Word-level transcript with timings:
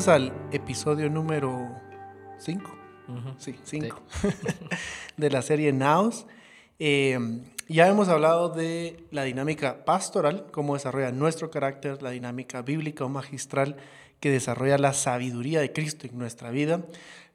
bienvenidos 0.00 0.08
al 0.08 0.54
episodio 0.54 1.10
número 1.10 1.76
5. 2.38 2.78
Sí, 3.36 3.54
5. 3.62 4.02
de 5.18 5.30
la 5.30 5.42
serie 5.42 5.74
Naos. 5.74 6.26
Eh, 6.78 7.18
ya 7.68 7.86
hemos 7.86 8.08
hablado 8.08 8.48
de 8.48 9.04
la 9.10 9.24
dinámica 9.24 9.84
pastoral, 9.84 10.46
cómo 10.52 10.72
desarrolla 10.72 11.12
nuestro 11.12 11.50
carácter, 11.50 12.02
la 12.02 12.10
dinámica 12.12 12.62
bíblica 12.62 13.04
o 13.04 13.10
magistral 13.10 13.76
que 14.20 14.30
desarrolla 14.30 14.78
la 14.78 14.94
sabiduría 14.94 15.60
de 15.60 15.72
Cristo 15.72 16.06
en 16.06 16.18
nuestra 16.18 16.50
vida. 16.50 16.80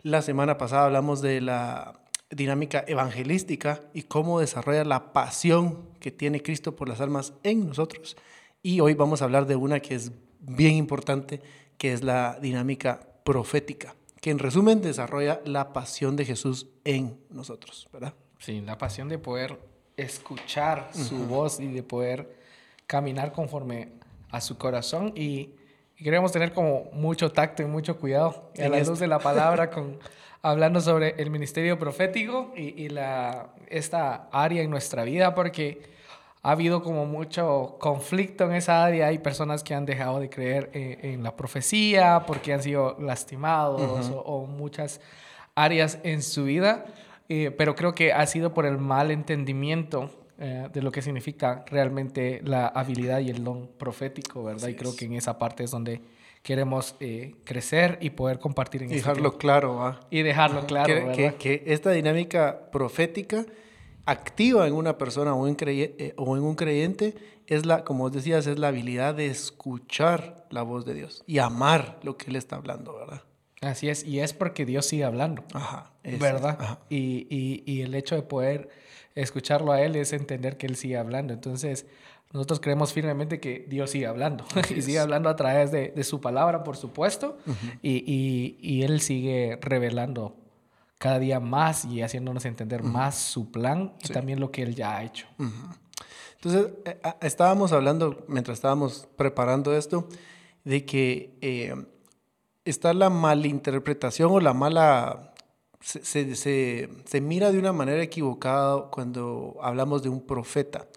La 0.02 0.23
semana 0.23 0.58
pasada 0.58 0.86
hablamos 0.86 1.22
de 1.22 1.41
la 1.41 2.00
dinámica 2.32 2.84
evangelística 2.88 3.82
y 3.94 4.04
cómo 4.04 4.40
desarrolla 4.40 4.84
la 4.86 5.13
pasión 5.13 5.90
que 6.00 6.09
tiene 6.09 6.41
Cristo 6.41 6.76
por 6.76 6.90
las 6.90 7.00
almas 7.00 7.34
en 7.44 7.68
nosotros. 7.68 8.18
Y 8.63 8.80
hoy 8.80 8.95
vamos 8.95 9.22
a 9.22 9.26
hablar 9.26 9.45
de 9.45 9.55
una 9.55 9.82
que 9.82 9.94
es 9.94 10.12
bien 10.48 10.76
importante, 10.76 11.41
que 11.78 11.94
es 11.94 12.04
la 12.04 12.38
dinámica 12.42 13.00
profética, 13.24 13.96
que 14.22 14.32
en 14.32 14.40
resumen 14.40 14.82
desarrolla 14.82 15.42
la 15.46 15.74
pasión 15.74 16.16
de 16.16 16.26
Jesús 16.26 16.68
en 16.84 17.18
nosotros, 17.30 17.88
¿verdad? 17.92 18.14
Sí, 18.40 18.62
la 18.62 18.78
pasión 18.78 19.10
de 19.10 19.18
poder 19.18 19.60
escuchar 19.98 20.90
su 20.94 21.26
voz 21.26 21.60
y 21.60 21.68
de 21.68 21.84
poder 21.84 22.36
caminar 22.88 23.32
conforme 23.32 23.90
a 24.30 24.42
su 24.42 24.58
corazón. 24.58 25.14
Y, 25.16 25.52
queremos 25.98 26.32
tener 26.32 26.52
como 26.52 26.90
mucho 26.92 27.32
tacto 27.32 27.64
y 27.64 27.66
mucho 27.66 27.98
cuidado 27.98 28.52
en 28.56 28.72
la 28.72 28.80
luz 28.82 29.00
de 29.00 29.08
la 29.08 29.20
palabra 29.20 29.70
con 29.72 29.98
hablando 30.42 30.80
sobre 30.80 31.16
el 31.18 31.32
ministerio 31.32 31.80
profético 31.80 32.54
y, 32.56 32.84
y, 32.84 32.90
la, 32.90 33.50
esta 33.68 34.28
área 34.32 34.62
en 34.62 34.70
nuestra 34.70 35.04
vida 35.04 35.34
porque 35.34 35.82
ha 36.46 36.52
habido 36.52 36.84
como 36.84 37.08
mucho 37.08 37.76
conflicto 37.80 38.44
en 38.44 38.54
esa 38.54 38.86
área. 38.86 39.08
Hay 39.08 39.18
personas 39.18 39.64
que 39.64 39.74
han 39.74 39.84
dejado 39.88 40.20
de 40.20 40.30
creer 40.30 40.70
eh, 40.74 41.00
en 41.02 41.24
la 41.24 41.36
profecía 41.36 42.22
porque 42.28 42.54
han 42.54 42.62
sido 42.62 42.96
lastimados 43.00 44.12
o, 44.14 44.46
muchas 44.46 45.02
áreas 45.56 45.98
en 46.04 46.22
su 46.22 46.44
vida. 46.44 46.86
Eh, 47.30 47.50
pero 47.50 47.73
creo 47.73 47.96
que 47.96 48.14
ha 48.14 48.23
sido 48.28 48.54
por 48.54 48.68
el 48.68 48.78
mal 48.78 49.10
entendimiento 49.10 50.12
eh, 50.38 50.68
de 50.72 50.84
lo 50.84 50.92
que 50.92 51.02
significa 51.02 51.66
realmente 51.66 52.42
la 52.44 52.68
habilidad 52.68 53.22
y 53.22 53.32
el 53.32 53.44
don 53.44 53.68
profético, 53.80 54.44
¿verdad? 54.44 54.68
y 54.68 54.76
creo 54.76 54.96
que 54.96 55.06
en 55.06 55.14
esa 55.14 55.40
parte 55.40 55.64
es 55.64 55.72
donde 55.72 56.00
queremos 56.44 56.96
crecer 57.44 57.98
y 58.02 58.12
poder 58.12 58.38
compartir 58.38 58.84
en 58.84 58.92
y 58.92 58.98
este 58.98 59.10
dejarlo 59.10 59.40
claro 59.40 59.98
y 60.12 60.22
dejarlo 60.22 60.68
claro 60.68 61.12
que, 61.12 61.34
que, 61.40 61.64
que, 61.64 61.73
esta 61.73 61.90
dinámica 61.90 62.70
profética 62.72 63.48
activa 64.06 64.67
en 64.67 64.73
una 64.73 64.98
persona 64.98 65.34
o 65.34 65.48
en, 65.48 65.58
eh, 65.61 66.14
o 66.17 66.38
en 66.38 66.44
un 66.44 66.56
creyente 66.56 67.16
es 67.48 67.66
la, 67.66 67.84
como 67.84 68.09
decías, 68.09 68.48
es 68.48 68.59
la 68.59 68.70
habilidad 68.70 69.16
de 69.16 69.28
escuchar 69.28 70.45
la 70.50 70.64
voz 70.64 70.86
de 70.86 70.94
Dios 70.94 71.23
y 71.28 71.39
amar 71.39 72.00
lo 72.03 72.17
que 72.17 72.30
Él 72.30 72.36
está 72.36 72.56
hablando, 72.56 72.95
¿verdad? 72.95 73.22
Así 73.61 73.89
es, 73.89 74.03
y 74.03 74.20
es 74.20 74.33
porque 74.33 74.66
Dios 74.66 74.86
sigue 74.86 75.06
hablando, 75.06 75.44
Ajá, 75.53 75.92
¿verdad? 76.20 76.80
Y, 76.89 77.28
y, 77.30 77.64
y, 77.66 77.81
el 77.81 77.95
hecho 77.95 78.16
de 78.16 78.22
poder 78.22 78.70
escucharlo 79.16 79.72
a 79.72 79.81
Él 79.81 79.95
es 79.95 80.14
entender 80.14 80.58
que 80.58 80.67
Él 80.67 80.76
sigue 80.76 80.98
hablando. 80.98 81.33
Entonces, 81.33 81.88
nosotros 82.31 82.59
creemos 82.59 82.94
firmemente 82.94 83.39
que 83.39 83.66
Dios 83.67 83.92
sigue 83.92 84.06
hablando, 84.06 84.45
y 84.76 84.81
sigue 84.81 85.00
hablando 85.00 85.30
a 85.30 85.36
través 85.36 85.72
de, 85.72 85.89
de 85.95 86.03
su 86.03 86.22
palabra, 86.22 86.64
por 86.64 86.78
supuesto, 86.78 87.38
y, 87.81 88.56
y 88.59 88.83
Él 88.83 89.02
sigue 89.02 89.58
revelando 89.61 90.36
cada 90.98 91.20
día 91.20 91.40
más 91.40 91.86
y 91.86 92.02
haciéndonos 92.02 92.46
entender 92.46 92.84
más 92.84 93.16
su 93.16 93.52
plan 93.52 93.94
y 94.04 94.10
también 94.10 94.40
lo 94.40 94.52
que 94.52 94.64
Él 94.64 94.76
ya 94.76 94.98
ha 94.98 95.04
hecho. 95.04 95.28
Entonces, 96.36 96.74
eh, 96.86 97.00
estábamos 97.22 97.72
hablando, 97.72 98.24
mientras 98.28 98.58
estábamos 98.58 99.08
preparando 99.16 99.76
esto, 99.76 100.08
de 100.64 100.86
que 100.86 101.38
eh, 101.42 101.76
está 102.66 102.94
la 102.94 103.10
malinterpretación 103.10 104.32
o 104.32 104.39
la 104.39 104.54
mala... 104.54 105.32
Se, 105.82 106.04
se, 106.36 106.89
se, 107.05 107.22
mira 107.22 107.52
de 107.52 107.60
una 107.60 107.72
manera 107.72 108.02
equivocada 108.02 108.89
cuando 108.89 109.58
hablamos 109.61 110.02
de 110.02 110.10
un 110.10 110.26
profeta. 110.26 110.88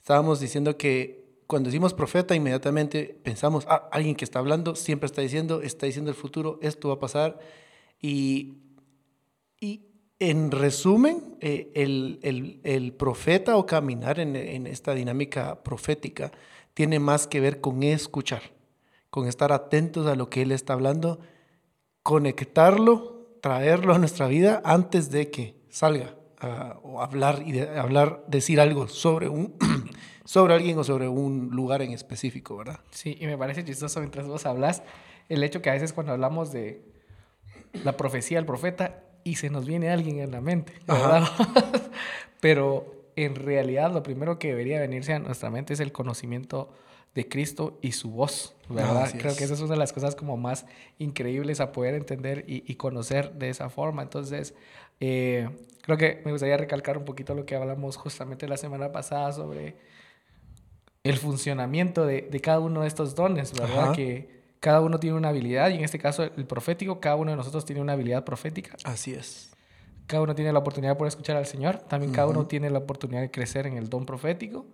Estábamos 0.00 0.40
diciendo 0.40 0.76
que 0.76 1.26
cuando 1.46 1.68
decimos 1.68 1.94
profeta, 1.94 2.34
inmediatamente 2.34 3.16
pensamos, 3.22 3.66
ah, 3.68 3.88
alguien 3.92 4.16
que 4.16 4.24
está 4.24 4.40
hablando, 4.40 4.74
siempre 4.74 5.06
está 5.06 5.22
diciendo, 5.22 5.62
está 5.62 5.86
diciendo 5.86 6.10
el 6.10 6.16
futuro, 6.16 6.58
esto 6.60 6.88
va 6.88 6.94
a 6.94 6.98
pasar. 6.98 7.38
Y 8.00 8.65
en 10.18 10.50
resumen, 10.50 11.36
eh, 11.40 11.70
el, 11.74 12.94
profeta 12.94 13.56
o 13.56 13.66
caminar 13.66 14.18
en, 14.18 14.66
esta 14.66 14.94
dinámica 14.94 15.62
profética 15.62 16.32
tiene 16.74 16.98
más 16.98 17.26
que 17.26 17.40
ver 17.40 17.60
con 17.60 17.82
escuchar, 17.82 18.42
con 19.10 19.28
estar 19.28 19.52
atentos 19.52 20.06
a 20.06 20.14
lo 20.14 20.30
que 20.30 20.42
Él 20.42 20.52
está 20.52 20.72
hablando, 20.72 21.20
conectarlo, 22.02 23.28
traerlo 23.42 23.94
a 23.94 23.98
nuestra 23.98 24.26
vida 24.28 24.62
antes 24.64 25.10
de 25.10 25.30
que 25.30 25.56
salga 25.68 26.14
a, 26.38 26.78
o 26.82 27.02
hablar 27.02 27.42
y 27.46 27.58
hablar, 27.60 28.24
decir 28.26 28.60
algo 28.60 28.88
sobre 28.88 29.28
un 29.28 29.54
sobre 30.24 30.54
alguien 30.54 30.76
o 30.78 30.84
sobre 30.84 31.08
un 31.08 31.50
lugar 31.50 31.82
en 31.82 31.92
específico, 31.92 32.56
¿verdad? 32.56 32.80
Sí, 32.90 33.16
y 33.20 33.26
me 33.26 33.38
parece 33.38 33.64
chistoso 33.64 34.00
mientras 34.00 34.26
vos 34.26 34.44
hablas 34.44 34.82
el 35.28 35.42
hecho 35.44 35.62
que 35.62 35.70
a 35.70 35.74
veces 35.74 35.92
cuando 35.92 36.12
hablamos 36.12 36.52
de 36.52 36.82
la 37.84 37.96
profecía 37.96 38.38
del 38.38 38.46
profeta 38.46 39.02
y 39.26 39.34
se 39.34 39.50
nos 39.50 39.66
viene 39.66 39.90
alguien 39.90 40.20
en 40.20 40.30
la 40.30 40.40
mente, 40.40 40.72
¿verdad? 40.86 41.24
Pero 42.40 42.94
en 43.16 43.34
realidad 43.34 43.92
lo 43.92 44.04
primero 44.04 44.38
que 44.38 44.48
debería 44.48 44.78
venirse 44.78 45.14
a 45.14 45.18
nuestra 45.18 45.50
mente 45.50 45.74
es 45.74 45.80
el 45.80 45.90
conocimiento 45.90 46.72
de 47.12 47.28
Cristo 47.28 47.76
y 47.82 47.90
su 47.90 48.12
voz, 48.12 48.54
¿verdad? 48.68 49.12
Creo 49.18 49.34
que 49.34 49.42
esa 49.42 49.54
es 49.54 49.60
una 49.60 49.72
de 49.72 49.80
las 49.80 49.92
cosas 49.92 50.14
como 50.14 50.36
más 50.36 50.64
increíbles 50.98 51.58
a 51.58 51.72
poder 51.72 51.94
entender 51.94 52.44
y, 52.46 52.72
conocer 52.76 53.32
de 53.32 53.48
esa 53.48 53.68
forma. 53.68 54.02
Entonces, 54.02 54.54
eh, 55.00 55.48
creo 55.82 55.96
que 55.98 56.22
me 56.24 56.30
gustaría 56.30 56.56
recalcar 56.56 56.96
un 56.96 57.04
poquito 57.04 57.34
lo 57.34 57.44
que 57.46 57.56
hablamos 57.56 57.96
justamente 57.96 58.46
la 58.46 58.58
semana 58.58 58.92
pasada 58.92 59.32
sobre 59.32 59.74
el 61.02 61.16
funcionamiento 61.16 62.06
de, 62.06 62.28
de 62.30 62.40
cada 62.40 62.60
uno 62.60 62.82
de 62.82 62.86
estos 62.86 63.16
dones, 63.16 63.52
¿verdad? 63.58 63.92
Que 63.92 64.35
cada 64.66 64.80
uno 64.80 64.98
tiene 64.98 65.16
una 65.16 65.28
habilidad 65.28 65.70
y 65.70 65.74
en 65.74 65.84
este 65.84 65.96
caso 65.96 66.24
el 66.24 66.44
profético, 66.44 66.98
cada 66.98 67.14
uno 67.14 67.30
de 67.30 67.36
nosotros 67.36 67.64
tiene 67.64 67.80
una 67.80 67.92
habilidad 67.92 68.24
profética. 68.24 68.76
Así 68.82 69.12
es. 69.14 69.52
Cada 70.08 70.24
uno 70.24 70.34
tiene 70.34 70.52
la 70.52 70.58
oportunidad 70.58 70.94
de 70.94 70.96
poder 70.96 71.10
escuchar 71.10 71.36
al 71.36 71.46
Señor, 71.46 71.78
también 71.78 72.10
cada 72.10 72.26
uno 72.26 72.48
tiene 72.48 72.68
la 72.68 72.80
oportunidad 72.80 73.20
de 73.20 73.30
crecer 73.30 73.68
en 73.68 73.76
el 73.76 73.88
don 73.88 74.04
profético, 74.06 74.66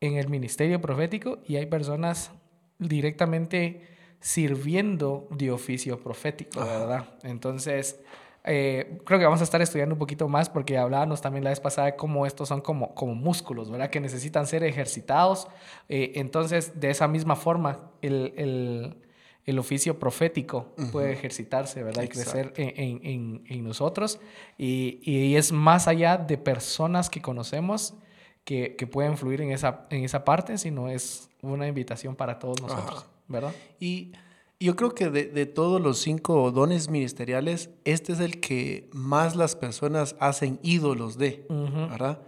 en 0.00 0.16
el 0.16 0.30
ministerio 0.30 0.80
profético 0.80 1.40
y 1.46 1.56
hay 1.56 1.66
personas 1.66 2.30
directamente 2.78 3.86
sirviendo 4.20 5.28
de 5.30 5.50
oficio 5.50 6.00
profético, 6.00 6.60
¿verdad? 6.60 7.04
Entonces, 7.22 8.00
eh, 8.46 8.98
creo 9.04 9.18
que 9.18 9.24
vamos 9.24 9.40
a 9.40 9.44
estar 9.44 9.60
estudiando 9.60 9.94
un 9.94 9.98
poquito 9.98 10.28
más 10.28 10.48
porque 10.48 10.78
hablábamos 10.78 11.20
también 11.20 11.42
la 11.42 11.50
vez 11.50 11.58
pasada 11.58 11.88
de 11.88 11.96
cómo 11.96 12.26
estos 12.26 12.48
son 12.48 12.60
como, 12.60 12.94
como 12.94 13.14
músculos, 13.14 13.70
¿verdad? 13.70 13.90
Que 13.90 14.00
necesitan 14.00 14.46
ser 14.46 14.62
ejercitados. 14.62 15.48
Eh, 15.88 16.12
entonces, 16.14 16.78
de 16.78 16.90
esa 16.90 17.08
misma 17.08 17.34
forma, 17.34 17.90
el, 18.02 18.32
el, 18.36 18.96
el 19.44 19.58
oficio 19.58 19.98
profético 19.98 20.72
puede 20.92 21.12
ejercitarse, 21.12 21.82
¿verdad? 21.82 22.04
Y 22.04 22.08
crecer 22.08 22.52
en, 22.56 23.00
en, 23.02 23.44
en, 23.48 23.64
nosotros. 23.64 24.20
Y, 24.56 25.00
y, 25.02 25.34
es 25.34 25.50
más 25.50 25.88
allá 25.88 26.16
de 26.16 26.38
personas 26.38 27.10
que 27.10 27.20
conocemos 27.20 27.94
que, 28.44 28.76
que, 28.76 28.86
pueden 28.86 29.16
fluir 29.16 29.40
en 29.40 29.50
esa, 29.50 29.86
en 29.90 30.04
esa 30.04 30.24
parte, 30.24 30.56
sino 30.56 30.88
es 30.88 31.30
una 31.42 31.66
invitación 31.66 32.14
para 32.14 32.38
todos 32.38 32.62
nosotros, 32.62 33.06
¿verdad? 33.26 33.52
Y 33.80 34.12
yo 34.58 34.74
creo 34.74 34.94
que 34.94 35.10
de, 35.10 35.46
todos 35.46 35.80
los 35.80 35.98
cinco 35.98 36.50
dones 36.50 36.88
ministeriales, 36.88 37.70
este 37.84 38.14
es 38.14 38.20
el 38.20 38.40
que 38.40 38.88
más 38.92 39.36
las 39.36 39.54
personas 39.54 40.16
hacen 40.18 40.58
ídolos 40.62 41.18
de, 41.18 41.44
¿verdad? 41.48 42.20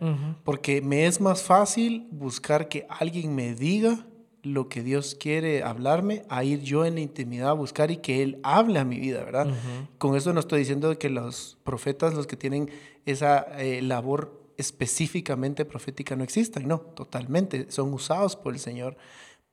Porque 0.44 0.82
me 0.82 1.06
es 1.06 1.20
más 1.20 1.42
fácil 1.42 2.06
buscar 2.10 2.68
que 2.68 2.86
alguien 2.90 3.34
me 3.34 3.54
diga 3.54 4.06
lo 4.42 4.68
que 4.68 4.82
Dios 4.82 5.16
quiere 5.18 5.62
hablarme, 5.62 6.22
a 6.28 6.44
ir 6.44 6.60
yo 6.60 6.84
en 6.84 6.94
la 6.94 7.00
intimidad 7.00 7.50
a 7.50 7.54
buscar 7.54 7.90
y 7.90 7.96
que 7.96 8.22
Él 8.22 8.38
hable 8.42 8.78
a 8.78 8.84
mi 8.84 8.98
vida, 8.98 9.24
¿verdad? 9.24 9.48
Con 9.96 10.14
eso 10.14 10.32
no 10.32 10.40
estoy 10.40 10.60
diciendo 10.60 10.96
que 10.98 11.08
los 11.08 11.56
profetas, 11.64 12.14
los 12.14 12.26
que 12.26 12.36
tienen 12.36 12.70
esa 13.06 13.46
eh, 13.58 13.80
labor 13.80 14.38
específicamente 14.58 15.64
profética, 15.64 16.14
no 16.14 16.24
existan, 16.24 16.68
no, 16.68 16.80
totalmente, 16.80 17.70
son 17.70 17.92
usados 17.94 18.36
por 18.36 18.52
el 18.52 18.60
Señor, 18.60 18.96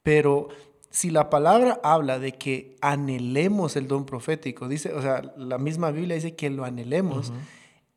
pero 0.04 0.50
si 0.95 1.09
la 1.09 1.30
palabra 1.30 1.77
habla 1.83 2.19
de 2.19 2.31
que 2.31 2.77
anhelemos 2.80 3.75
el 3.75 3.89
don 3.89 4.06
profético, 4.06 4.69
dice, 4.69 4.94
o 4.94 5.01
sea, 5.01 5.33
la 5.36 5.57
misma 5.57 5.92
Biblia 5.92 6.15
dice 6.15 6.38
que 6.38 6.50
lo 6.50 6.63
anhelemos, 6.63 7.33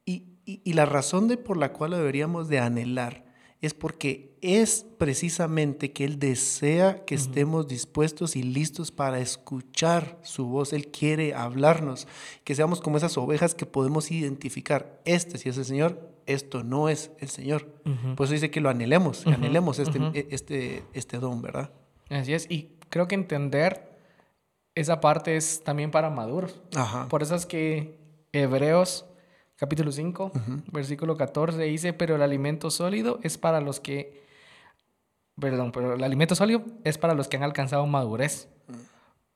y, 0.04 0.24
y, 0.44 0.72
la 0.72 0.84
razón 0.84 1.28
de 1.28 1.36
por 1.36 1.56
la 1.56 1.72
cual 1.72 1.92
lo 1.92 1.98
deberíamos 1.98 2.48
de 2.48 2.58
anhelar 2.58 3.24
es 3.60 3.72
porque 3.72 4.36
es 4.40 4.84
precisamente 4.98 5.92
que 5.92 6.04
Él 6.04 6.18
desea 6.18 7.04
que 7.04 7.14
estemos 7.14 7.68
dispuestos 7.68 8.34
y 8.34 8.42
listos 8.42 8.90
para 8.90 9.20
escuchar 9.20 10.18
su 10.22 10.46
voz. 10.46 10.72
Él 10.72 10.88
quiere 10.88 11.34
hablarnos, 11.34 12.08
que 12.42 12.56
seamos 12.56 12.80
como 12.80 12.96
esas 12.96 13.16
ovejas 13.16 13.54
que 13.54 13.66
podemos 13.66 14.10
identificar, 14.10 15.00
este 15.04 15.38
si 15.38 15.48
es 15.48 15.58
el 15.58 15.66
Señor, 15.66 16.10
esto 16.26 16.64
no 16.64 16.88
es 16.88 17.12
el 17.18 17.28
Señor. 17.28 17.68
Por 18.16 18.24
eso 18.24 18.32
dice 18.32 18.50
que 18.50 18.60
lo 18.60 18.70
anhelemos, 18.70 19.24
anhelemos 19.26 19.78
este, 19.78 20.26
este, 20.34 20.82
este 20.94 21.18
don, 21.18 21.42
¿verdad? 21.42 21.70
Así 22.10 22.32
es, 22.32 22.50
y 22.50 22.77
creo 22.88 23.08
que 23.08 23.14
entender 23.14 23.88
esa 24.74 25.00
parte 25.00 25.36
es 25.36 25.62
también 25.64 25.90
para 25.90 26.10
maduros. 26.10 26.60
Por 27.08 27.22
eso 27.22 27.34
es 27.34 27.46
que 27.46 27.98
Hebreos 28.32 29.04
capítulo 29.56 29.90
5, 29.90 30.32
versículo 30.70 31.16
14 31.16 31.60
dice, 31.64 31.92
pero 31.92 32.14
el 32.14 32.22
alimento 32.22 32.70
sólido 32.70 33.18
es 33.22 33.38
para 33.38 33.60
los 33.60 33.80
que, 33.80 34.22
perdón, 35.38 35.72
pero 35.72 35.94
el 35.94 36.04
alimento 36.04 36.36
sólido 36.36 36.64
es 36.84 36.96
para 36.96 37.14
los 37.14 37.26
que 37.26 37.36
han 37.36 37.42
alcanzado 37.42 37.84
madurez, 37.86 38.48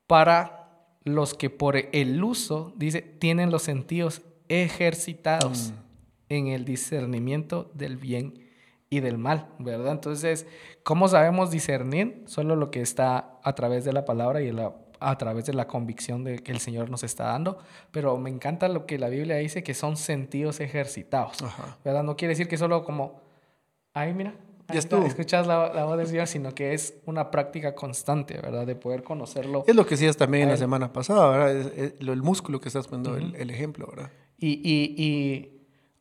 para 0.07 0.69
los 1.03 1.33
que 1.33 1.49
por 1.49 1.75
el 1.75 2.23
uso, 2.23 2.71
dice, 2.77 3.01
tienen 3.01 3.51
los 3.51 3.63
sentidos 3.63 4.21
ejercitados 4.47 5.71
mm. 5.71 6.33
en 6.33 6.47
el 6.47 6.63
discernimiento 6.63 7.69
del 7.73 7.97
bien 7.97 8.42
y 8.93 8.99
del 8.99 9.17
mal, 9.17 9.47
¿verdad? 9.57 9.91
Entonces, 9.91 10.45
¿cómo 10.83 11.07
sabemos 11.07 11.49
discernir? 11.49 12.21
Solo 12.27 12.55
lo 12.55 12.69
que 12.69 12.81
está 12.81 13.39
a 13.43 13.55
través 13.55 13.85
de 13.85 13.93
la 13.93 14.05
palabra 14.05 14.41
y 14.41 14.51
la 14.51 14.73
a 14.99 15.17
través 15.17 15.45
de 15.45 15.53
la 15.53 15.67
convicción 15.67 16.23
de 16.23 16.39
que 16.39 16.53
el 16.53 16.59
Señor 16.59 16.89
nos 16.89 17.03
está 17.03 17.25
dando, 17.25 17.57
pero 17.91 18.17
me 18.17 18.29
encanta 18.29 18.69
lo 18.69 18.85
que 18.85 18.97
la 18.97 19.09
Biblia 19.09 19.35
dice 19.35 19.61
que 19.61 19.73
son 19.73 19.97
sentidos 19.97 20.61
ejercitados, 20.61 21.43
¿verdad? 21.83 22.03
No 22.03 22.15
quiere 22.15 22.29
decir 22.29 22.47
que 22.47 22.57
solo 22.57 22.85
como, 22.85 23.19
ahí 23.93 24.13
mira, 24.13 24.33
ahí 24.69 24.77
escuchas 24.77 25.45
la, 25.45 25.83
voz 25.83 25.97
de 25.97 26.05
Dios, 26.05 26.29
sino 26.29 26.55
que 26.55 26.73
es 26.73 26.93
una 27.05 27.31
práctica 27.31 27.75
constante, 27.75 28.35
¿verdad? 28.35 28.65
De 28.65 28.77
poder 28.77 29.03
conocerlo. 29.03 29.65
Es 29.67 29.75
lo 29.75 29.85
que 29.85 29.95
decías 29.95 30.15
también 30.15 30.47
la 30.47 30.55
semana 30.55 30.93
pasada, 30.93 31.27
¿verdad? 31.27 31.73
el 31.99 32.21
músculo 32.21 32.61
que 32.61 32.69
estás 32.69 32.87
poniendo 32.87 33.17
el, 33.17 33.49
ejemplo, 33.49 33.87
¿verdad? 33.87 34.09
Y, 34.37 34.61
y, 34.63 34.95
y 35.03 35.52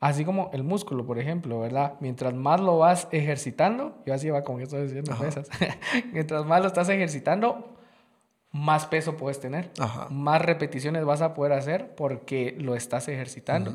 así 0.03 0.25
como 0.25 0.51
el 0.53 0.65
músculo, 0.65 1.07
por 1.07 1.21
ejemplo, 1.21 1.61
¿verdad? 1.61 1.95
Mientras 2.01 2.35
más 2.35 2.61
lo 2.61 2.77
vas 2.77 3.07
ejercitando, 3.13 4.03
yo 4.05 4.13
así 4.13 4.31
va 4.31 4.43
con 4.43 4.61
esto 4.61 4.83
diciendo 4.83 5.17
pesas, 5.17 5.49
mientras 6.13 6.45
más 6.45 6.61
lo 6.61 6.67
estás 6.67 6.89
ejercitando, 6.89 7.77
más 8.51 8.85
peso 8.87 9.17
puedes 9.17 9.39
tener, 9.39 9.71
más 10.11 10.43
repeticiones 10.43 11.05
vas 11.05 11.23
a 11.23 11.35
poder 11.35 11.53
hacer 11.53 11.95
porque 11.95 12.57
lo 12.59 12.75
estás 12.75 13.07
ejercitando. 13.07 13.75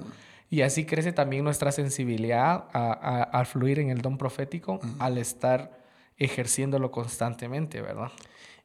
Y 0.50 0.64
así 0.64 0.86
crece 0.86 1.14
también 1.14 1.46
nuestra 1.46 1.72
sensibilidad 1.72 2.66
a, 2.74 3.46
fluir 3.46 3.80
en 3.80 3.90
el 3.90 4.02
don 4.02 4.18
profético 4.18 4.82
al 5.00 5.18
estar 5.18 5.80
ejerciéndolo 6.18 6.92
constantemente, 6.92 7.82
¿verdad? 7.82 8.12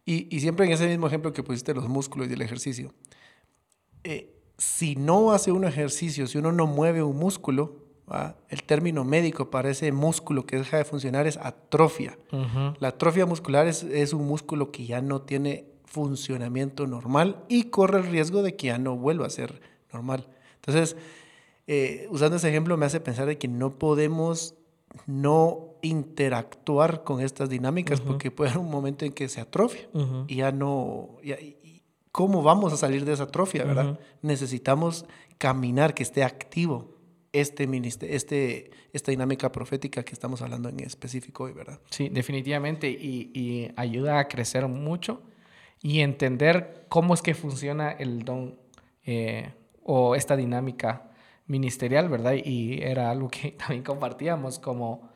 Y, 0.04 0.40
siempre 0.40 0.66
en 0.66 0.72
ese 0.72 0.88
mismo 0.88 1.06
ejemplo 1.06 1.32
que 1.32 1.44
pusiste 1.44 1.74
los 1.74 1.88
músculos 1.88 2.28
y 2.28 2.32
el 2.32 2.42
ejercicio, 2.42 2.92
eh, 4.02 4.41
si 4.62 4.94
no 4.94 5.32
hace 5.32 5.50
un 5.50 5.64
ejercicio, 5.64 6.28
si 6.28 6.38
uno 6.38 6.52
no 6.52 6.68
mueve 6.68 7.02
un 7.02 7.16
músculo, 7.16 7.82
el 8.48 8.62
término 8.62 9.04
médico 9.04 9.50
para 9.50 9.70
ese 9.70 9.90
músculo 9.90 10.46
que 10.46 10.56
deja 10.56 10.76
de 10.76 10.84
funcionar 10.84 11.26
es 11.26 11.36
atrofia. 11.36 12.16
La 12.78 12.88
atrofia 12.88 13.26
muscular 13.26 13.66
es, 13.66 13.82
es, 13.82 14.12
un 14.12 14.24
músculo 14.24 14.70
que 14.70 14.86
ya 14.86 15.00
no 15.00 15.22
tiene 15.22 15.66
funcionamiento 15.84 16.86
normal 16.86 17.42
y 17.48 17.64
corre 17.64 17.98
el 17.98 18.06
riesgo 18.06 18.42
de 18.42 18.54
que 18.54 18.68
ya 18.68 18.78
no 18.78 18.96
vuelva 18.96 19.26
a 19.26 19.30
ser 19.30 19.60
normal. 19.92 20.28
Entonces, 20.56 20.96
eh, 21.66 22.06
usando 22.10 22.36
ese 22.36 22.48
ejemplo 22.48 22.76
me 22.76 22.86
hace 22.86 23.00
pensar 23.00 23.26
de 23.26 23.38
que 23.38 23.48
no 23.48 23.80
podemos 23.80 24.54
no 25.06 25.72
interactuar 25.82 27.02
con 27.02 27.20
estas 27.20 27.48
dinámicas 27.48 28.00
porque 28.00 28.30
puede 28.30 28.50
haber 28.50 28.62
un 28.64 28.70
momento 28.70 29.04
en 29.04 29.12
que 29.12 29.28
se 29.28 29.40
atrofia 29.40 29.88
y 30.28 30.36
ya 30.36 30.52
no... 30.52 31.16
¿Cómo 32.12 32.42
vamos 32.42 32.72
a 32.72 32.76
salir 32.76 33.04
de 33.04 33.14
esa 33.14 33.24
atrofia, 33.24 33.64
verdad? 33.64 33.98
Necesitamos 34.20 35.06
caminar, 35.38 35.94
que 35.94 36.02
esté 36.02 36.22
activo 36.22 36.94
este, 37.32 37.66
este, 38.14 38.70
esta 38.92 39.10
dinámica 39.10 39.50
profética 39.50 40.04
que 40.04 40.12
estamos 40.12 40.42
hablando 40.42 40.68
en 40.68 40.80
específico 40.80 41.44
hoy, 41.44 41.52
¿verdad? 41.52 41.80
Sí, 41.90 42.10
definitivamente, 42.10 42.90
y, 42.90 43.30
y 43.34 43.72
ayuda 43.76 44.18
a 44.18 44.28
crecer 44.28 44.68
mucho 44.68 45.22
y 45.80 46.00
entender 46.00 46.84
cómo 46.88 47.14
es 47.14 47.22
que 47.22 47.34
funciona 47.34 47.90
el 47.90 48.24
don 48.24 48.58
eh, 49.04 49.52
o 49.82 50.14
esta 50.14 50.36
dinámica 50.36 51.10
ministerial, 51.46 52.08
¿verdad? 52.08 52.34
Y 52.44 52.82
era 52.82 53.10
algo 53.10 53.28
que 53.28 53.52
también 53.58 53.82
compartíamos 53.82 54.58
como, 54.58 55.10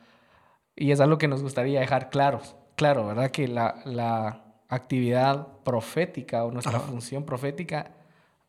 y 0.75 0.91
es 0.91 0.99
algo 0.99 1.17
que 1.17 1.27
nos 1.27 1.41
gustaría 1.41 1.79
dejar 1.79 2.09
claro, 2.09 2.41
claro, 2.75 3.05
¿verdad? 3.05 3.31
Que 3.31 3.47
la, 3.47 3.81
la 3.85 4.46
actividad 4.69 5.47
profética 5.63 6.43
o 6.43 6.51
nuestra 6.51 6.79
función 6.79 7.23
profética 7.23 7.91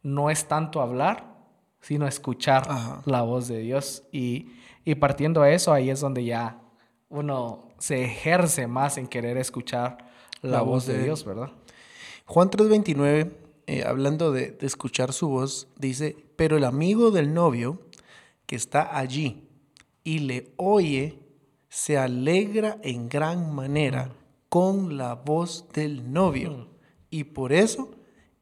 no 0.02 0.30
es 0.30 0.46
tanto 0.46 0.80
hablar, 0.80 1.36
sino 1.80 2.06
escuchar 2.06 3.02
la 3.04 3.22
voz 3.22 3.48
de 3.48 3.58
Dios. 3.58 4.04
Y, 4.12 4.52
y 4.84 4.94
partiendo 4.96 5.42
de 5.42 5.54
eso, 5.54 5.72
ahí 5.72 5.90
es 5.90 6.00
donde 6.00 6.24
ya 6.24 6.60
uno 7.08 7.68
se 7.78 8.04
ejerce 8.04 8.66
más 8.66 8.98
en 8.98 9.06
querer 9.06 9.36
escuchar 9.36 9.98
la, 10.42 10.62
voz, 10.62 10.86
de, 10.86 11.02
Dios, 11.02 11.24
¿verdad? 11.24 11.50
Juan 12.26 12.50
3:29, 12.50 13.32
eh, 13.66 13.84
hablando 13.84 14.32
de, 14.32 14.56
escuchar 14.60 15.12
su 15.12 15.28
voz, 15.28 15.68
dice, 15.76 16.16
pero 16.36 16.56
el 16.56 16.64
amigo 16.64 17.10
del 17.10 17.34
novio 17.34 17.80
que 18.46 18.56
está 18.56 18.96
allí 18.96 19.48
y 20.04 20.20
le 20.20 20.52
oye, 20.56 21.18
se 21.68 21.98
alegra 21.98 22.78
en 22.82 23.08
gran 23.08 23.54
manera 23.54 24.12
con 24.48 24.96
la 24.96 25.14
voz 25.14 25.66
del 25.72 26.12
novio. 26.12 26.50
Mm. 26.50 26.66
Y 27.10 27.24
por 27.24 27.52
eso 27.52 27.90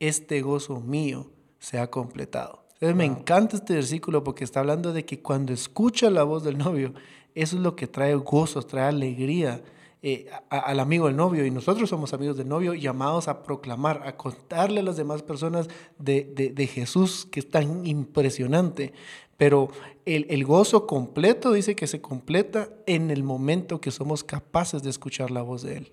este 0.00 0.40
gozo 0.42 0.80
mío 0.80 1.30
se 1.58 1.78
ha 1.78 1.90
completado. 1.90 2.64
Entonces 2.74 2.96
me 2.96 3.06
encanta 3.06 3.56
este 3.56 3.74
versículo 3.74 4.22
porque 4.22 4.44
está 4.44 4.60
hablando 4.60 4.92
de 4.92 5.04
que 5.04 5.20
cuando 5.22 5.52
escucha 5.52 6.10
la 6.10 6.24
voz 6.24 6.44
del 6.44 6.58
novio, 6.58 6.92
eso 7.34 7.56
es 7.56 7.62
lo 7.62 7.74
que 7.74 7.86
trae 7.86 8.14
gozo, 8.14 8.62
trae 8.62 8.88
alegría, 8.88 9.62
eh, 10.02 10.30
al 10.50 10.78
amigo 10.78 11.06
del 11.06 11.16
novio, 11.16 11.44
y 11.46 11.50
nosotros 11.50 11.88
somos 11.88 12.12
amigos 12.12 12.36
del 12.36 12.48
novio, 12.48 12.74
llamados 12.74 13.28
a 13.28 13.42
proclamar, 13.42 14.02
a 14.06 14.16
contarle 14.16 14.80
a 14.80 14.82
las 14.82 14.96
demás 14.96 15.22
personas 15.22 15.68
de, 15.98 16.70
Jesús, 16.72 17.26
que 17.26 17.40
es 17.40 17.50
tan 17.50 17.86
impresionante. 17.86 18.92
Pero 19.36 19.68
el, 20.04 20.44
gozo 20.44 20.86
completo 20.86 21.52
dice 21.52 21.76
que 21.76 21.86
se 21.86 22.00
completa 22.00 22.68
en 22.86 23.10
el 23.10 23.22
momento 23.22 23.80
que 23.80 23.90
somos 23.90 24.24
capaces 24.24 24.82
de 24.82 24.90
escuchar 24.90 25.30
la 25.30 25.42
voz 25.42 25.62
de 25.62 25.76
Él. 25.76 25.92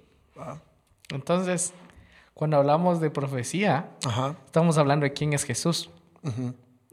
Entonces, 1.09 1.73
cuando 2.33 2.57
hablamos 2.57 3.01
de 3.01 3.09
profecía, 3.09 3.91
estamos 4.45 4.77
hablando 4.77 5.03
de 5.03 5.13
quién 5.13 5.33
es 5.33 5.43
Jesús, 5.43 5.89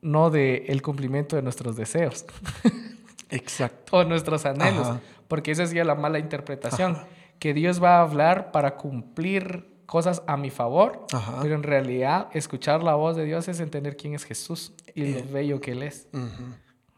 no 0.02 0.30
de 0.30 0.64
el 0.68 0.82
cumplimiento 0.82 1.36
de 1.36 1.42
nuestros 1.42 1.76
deseos. 1.76 2.26
Exacto. 3.30 3.98
o 3.98 4.04
nuestros 4.04 4.44
anhelos 4.44 4.98
porque 5.30 5.52
esa 5.52 5.64
sería 5.64 5.84
la 5.84 5.94
mala 5.94 6.18
interpretación, 6.18 6.98
que 7.38 7.54
Dios 7.54 7.80
va 7.80 7.98
a 7.98 8.02
hablar 8.02 8.50
para 8.50 8.76
cumplir 8.76 9.69
cosas 9.90 10.22
a 10.28 10.36
mi 10.36 10.50
favor, 10.50 11.04
pero 11.42 11.56
en 11.56 11.64
realidad 11.64 12.28
escuchar 12.32 12.80
la 12.84 12.94
voz 12.94 13.16
de 13.16 13.24
Dios 13.24 13.48
es 13.48 13.58
entender 13.58 13.96
quién 13.96 14.14
es 14.14 14.22
Jesús 14.22 14.72
y 14.94 15.04
lo 15.04 15.18
eh. 15.18 15.28
bello 15.32 15.60
que 15.60 15.72
Él 15.72 15.82
es. 15.82 16.06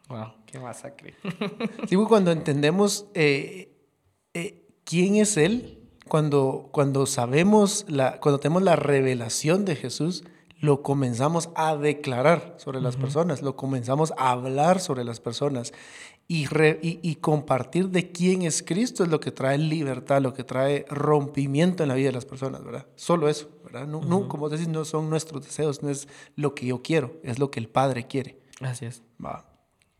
Wow, 0.09 0.33
qué 0.45 0.59
masacre. 0.59 1.15
sí, 1.89 1.95
cuando 2.07 2.31
entendemos 2.31 3.07
eh, 3.15 3.75
eh, 4.35 4.67
quién 4.83 5.15
es 5.15 5.37
Él, 5.37 5.79
cuando, 6.07 6.69
cuando 6.71 7.07
sabemos, 7.07 7.87
la, 7.89 8.19
cuando 8.19 8.39
tenemos 8.39 8.61
la 8.61 8.75
revelación 8.75 9.65
de 9.65 9.75
Jesús, 9.75 10.23
lo 10.59 10.83
comenzamos 10.83 11.49
a 11.55 11.75
declarar 11.75 12.53
sobre 12.57 12.79
las 12.79 12.95
personas, 12.95 13.41
lo 13.41 13.55
comenzamos 13.55 14.13
a 14.17 14.29
hablar 14.29 14.79
sobre 14.79 15.03
las 15.03 15.19
personas 15.19 15.73
y, 16.27 16.47
y, 16.81 17.15
compartir 17.15 17.89
de 17.89 18.11
quién 18.11 18.43
es 18.43 18.63
Cristo 18.63 19.03
es 19.03 19.09
lo 19.09 19.19
que 19.19 19.31
trae 19.31 19.57
libertad, 19.57 20.21
lo 20.21 20.33
que 20.33 20.43
trae 20.43 20.85
rompimiento 20.89 21.83
en 21.83 21.89
la 21.89 21.95
vida 21.95 22.07
de 22.07 22.13
las 22.13 22.25
personas, 22.25 22.63
¿verdad? 22.63 22.87
Solo 22.95 23.27
eso, 23.27 23.49
¿verdad? 23.63 23.85
No, 23.85 24.01
no, 24.01 24.27
como 24.29 24.49
decís, 24.49 24.67
no 24.67 24.85
son 24.85 25.09
nuestros 25.09 25.43
deseos, 25.43 25.83
no 25.83 25.89
es 25.89 26.07
lo 26.35 26.55
que 26.55 26.65
yo 26.65 26.81
quiero, 26.81 27.17
es 27.23 27.39
lo 27.39 27.51
que 27.51 27.59
el 27.59 27.67
Padre 27.67 28.07
quiere. 28.07 28.39
Así 28.61 28.85
es. 28.85 29.03
Va. 29.23 29.45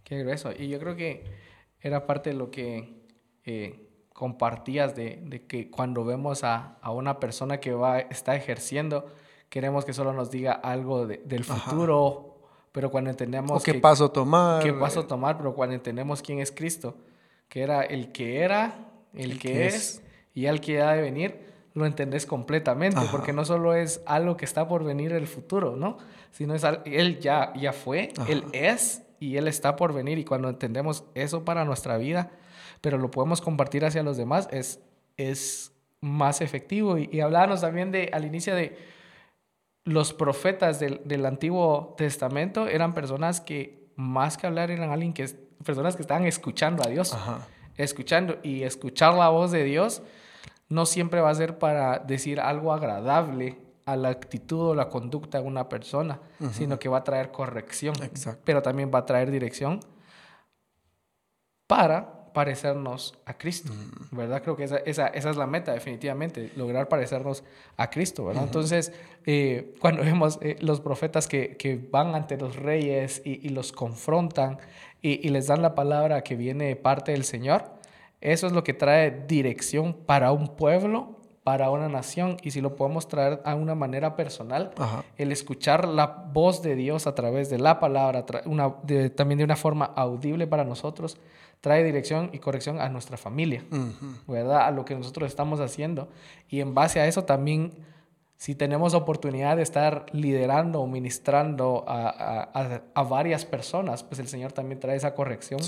Qué 0.03 0.19
grueso. 0.19 0.51
Y 0.57 0.69
yo 0.69 0.79
creo 0.79 0.95
que 0.95 1.25
era 1.81 2.07
parte 2.07 2.29
de 2.29 2.37
lo 2.37 2.49
que 2.49 3.03
eh, 3.43 3.89
compartías 4.13 4.95
de, 4.95 5.21
de, 5.25 5.45
que 5.45 5.69
cuando 5.69 6.05
vemos 6.05 6.43
a, 6.43 6.77
a, 6.81 6.91
una 6.91 7.19
persona 7.19 7.59
que 7.59 7.73
va, 7.73 7.99
está 7.99 8.35
ejerciendo, 8.35 9.07
queremos 9.49 9.83
que 9.83 9.93
solo 9.93 10.13
nos 10.13 10.31
diga 10.31 10.53
algo 10.53 11.05
del 11.05 11.43
futuro 11.43 12.32
pero 12.73 12.89
cuando 12.89 13.11
entendemos... 13.11 13.63
qué 13.63 13.75
paso 13.75 14.11
tomar. 14.11 14.61
Qué 14.61 14.73
paso 14.73 15.05
tomar, 15.05 15.37
pero 15.37 15.53
cuando 15.53 15.75
entendemos 15.75 16.21
quién 16.21 16.39
es 16.39 16.51
Cristo, 16.51 16.97
que 17.47 17.61
era 17.61 17.83
el 17.83 18.11
que 18.11 18.41
era, 18.41 18.89
el, 19.13 19.39
que, 19.39 19.67
es, 19.67 20.01
y 20.33 20.47
el 20.47 20.59
que 20.59 20.81
ha 20.81 20.93
de 20.93 21.01
venir, 21.03 21.39
lo 21.75 21.85
entendés 21.85 22.25
completamente, 22.25 22.99
porque 23.11 23.31
no 23.31 23.45
solo 23.45 23.75
es 23.75 24.01
algo 24.07 24.35
que 24.37 24.45
está 24.45 24.67
por 24.67 24.83
venir 24.83 25.13
el 25.13 25.27
futuro, 25.27 25.75
¿no? 25.75 25.99
Sino 26.31 26.55
es 26.55 26.63
Él 26.85 27.19
ya, 27.19 27.53
ya 27.53 27.73
fue, 27.73 28.11
Él 28.27 28.43
es 28.53 29.03
y 29.19 29.37
Él 29.37 29.47
está 29.47 29.75
por 29.75 29.93
venir. 29.93 30.17
Y 30.17 30.25
cuando 30.25 30.49
entendemos 30.49 31.03
eso 31.13 31.45
para 31.45 31.65
nuestra 31.65 31.97
vida, 31.97 32.31
pero 32.81 32.97
lo 32.97 33.11
podemos 33.11 33.39
compartir 33.39 33.85
hacia 33.85 34.01
los 34.01 34.17
demás, 34.17 34.49
es, 34.51 34.79
es 35.17 35.73
más 36.01 36.41
efectivo. 36.41 36.97
Y, 36.97 37.07
y 37.11 37.19
hablábamos 37.19 37.61
también 37.61 37.91
de, 37.91 38.09
al 38.13 38.25
inicio 38.25 38.55
de 38.55 38.75
los 39.85 40.13
profetas 40.13 40.79
del, 40.79 41.25
Antiguo 41.25 41.93
Testamento 41.97 42.67
eran 42.67 42.93
personas 42.93 43.41
que 43.41 43.89
más 43.95 44.37
que 44.37 44.47
hablar 44.47 44.71
eran 44.71 44.91
alguien 44.91 45.13
que 45.13 45.27
personas 45.63 45.95
que 45.95 46.01
estaban 46.01 46.25
escuchando 46.25 46.83
a 46.83 46.87
Dios, 46.87 47.15
escuchando 47.77 48.37
y 48.43 48.63
escuchar 48.63 49.13
la 49.13 49.29
voz 49.29 49.51
de 49.51 49.63
Dios 49.63 50.01
no 50.69 50.85
siempre 50.85 51.21
va 51.21 51.29
a 51.29 51.35
ser 51.35 51.59
para 51.59 51.99
decir 51.99 52.39
algo 52.39 52.73
agradable 52.73 53.59
a 53.85 53.95
la 53.95 54.09
actitud 54.09 54.69
o 54.69 54.75
la 54.75 54.89
conducta 54.89 55.41
de 55.41 55.47
una 55.47 55.67
persona, 55.67 56.19
sino 56.51 56.79
que 56.79 56.87
va 56.89 56.99
a 56.99 57.03
traer 57.03 57.31
corrección, 57.31 57.93
pero 58.45 58.61
también 58.61 58.89
va 58.93 58.99
a 58.99 59.05
traer 59.05 59.29
dirección 59.29 59.81
para 61.67 62.22
parecernos 62.33 63.17
a 63.25 63.37
Cristo, 63.37 63.71
¿verdad? 64.11 64.41
Creo 64.41 64.55
que 64.55 64.63
esa, 64.63 64.77
esa, 64.77 65.07
esa, 65.07 65.29
es 65.29 65.37
la 65.37 65.47
meta, 65.47 65.73
definitivamente, 65.73 66.51
lograr 66.55 66.89
parecernos 66.89 67.43
a 67.77 67.89
Cristo, 67.89 68.25
¿verdad? 68.25 68.43
Entonces, 68.43 68.91
eh, 69.25 69.75
cuando 69.79 70.01
vemos 70.03 70.39
eh, 70.41 70.57
los 70.59 70.81
profetas 70.81 71.27
que, 71.27 71.55
que, 71.57 71.77
van 71.77 72.15
ante 72.15 72.37
los 72.37 72.55
reyes 72.55 73.21
y, 73.23 73.45
y 73.45 73.49
los 73.49 73.71
confrontan 73.71 74.57
y, 75.01 75.25
y, 75.25 75.29
les 75.29 75.47
dan 75.47 75.61
la 75.61 75.75
palabra 75.75 76.21
que 76.21 76.35
viene 76.35 76.75
parte 76.75 77.11
del 77.11 77.23
Señor, 77.23 77.71
eso 78.21 78.47
es 78.47 78.53
lo 78.53 78.63
que 78.63 78.73
trae 78.73 79.25
dirección 79.27 79.93
para 79.93 80.31
un 80.31 80.55
pueblo, 80.55 81.17
para 81.43 81.69
una 81.69 81.89
nación, 81.89 82.37
y 82.41 82.51
si 82.51 82.61
lo 82.61 82.75
podemos 82.75 83.07
traer 83.07 83.41
a 83.43 83.55
una 83.55 83.75
manera 83.75 84.15
personal, 84.15 84.71
el 85.17 85.31
escuchar 85.31 85.87
la 85.87 86.07
voz 86.07 86.61
de 86.61 86.75
Dios 86.75 87.05
a 87.05 87.15
través 87.15 87.49
de 87.49 87.59
la 87.59 87.81
palabra, 87.81 88.25
una, 88.45 88.73
también 89.15 89.39
de 89.39 89.43
una 89.43 89.57
forma 89.57 89.85
audible 89.95 90.47
para 90.47 90.63
nosotros, 90.63 91.17
trae 91.63 91.81
dirección 91.85 92.29
y 92.33 92.39
corrección 92.39 92.81
a 92.81 92.89
nuestra 92.89 93.15
familia, 93.15 93.63
¿verdad? 94.27 94.67
A 94.67 94.71
lo 94.71 94.83
que 94.83 94.95
nosotros 94.95 95.29
estamos 95.29 95.61
haciendo. 95.61 96.09
Y 96.49 96.59
en 96.59 96.73
base 96.75 96.99
a 96.99 97.07
eso 97.07 97.23
también, 97.23 97.71
si 98.35 98.53
tenemos 98.53 98.93
oportunidad 98.93 99.55
de 99.55 99.63
estar 99.63 100.05
liderando 100.11 100.81
o 100.81 100.87
ministrando 100.87 101.85
a, 101.87 102.81
a, 102.93 103.03
varias 103.03 103.45
personas, 103.45 104.03
pues 104.03 104.19
el 104.19 104.27
Señor 104.27 104.51
también 104.51 104.81
trae 104.81 104.97
esa 104.97 105.15
corrección 105.15 105.61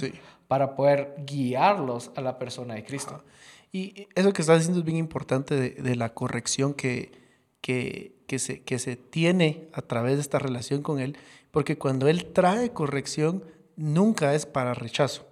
para 0.49 0.75
poder 0.75 1.15
guiarlos 1.25 2.11
a 2.17 2.21
la 2.21 2.39
persona 2.39 2.73
de 2.73 2.83
Cristo. 2.83 3.23
Y 3.71 4.09
eso 4.15 4.33
que 4.33 4.41
estás 4.41 4.57
diciendo 4.57 4.79
es 4.79 4.85
bien 4.85 4.97
importante 4.97 5.55
de, 5.55 5.69
de 5.81 5.95
la 5.95 6.13
corrección 6.13 6.73
que, 6.73 7.13
que, 7.61 8.17
que, 8.27 8.39
se, 8.39 8.63
que 8.63 8.79
se 8.79 8.97
tiene 8.97 9.69
a 9.71 9.81
través 9.81 10.15
de 10.15 10.21
esta 10.23 10.39
relación 10.39 10.81
con 10.81 10.99
Él, 10.99 11.17
porque 11.51 11.77
cuando 11.77 12.09
Él 12.09 12.33
trae 12.33 12.71
corrección, 12.71 13.45
nunca 13.77 14.33
es 14.33 14.45
para 14.45 14.73
rechazo. 14.73 15.25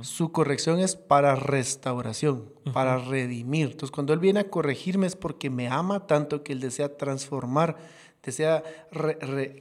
Su 0.00 0.32
corrección 0.32 0.80
es 0.80 0.96
para 0.96 1.34
restauración, 1.36 2.50
para 2.72 2.98
redimir. 2.98 3.66
Entonces, 3.72 3.90
cuando 3.90 4.12
Él 4.12 4.18
viene 4.18 4.40
a 4.40 4.50
corregirme 4.50 5.06
es 5.06 5.16
porque 5.16 5.50
me 5.50 5.68
ama 5.68 6.06
tanto 6.06 6.42
que 6.42 6.52
Él 6.52 6.60
desea 6.60 6.96
transformar, 6.96 7.76
desea 8.22 8.62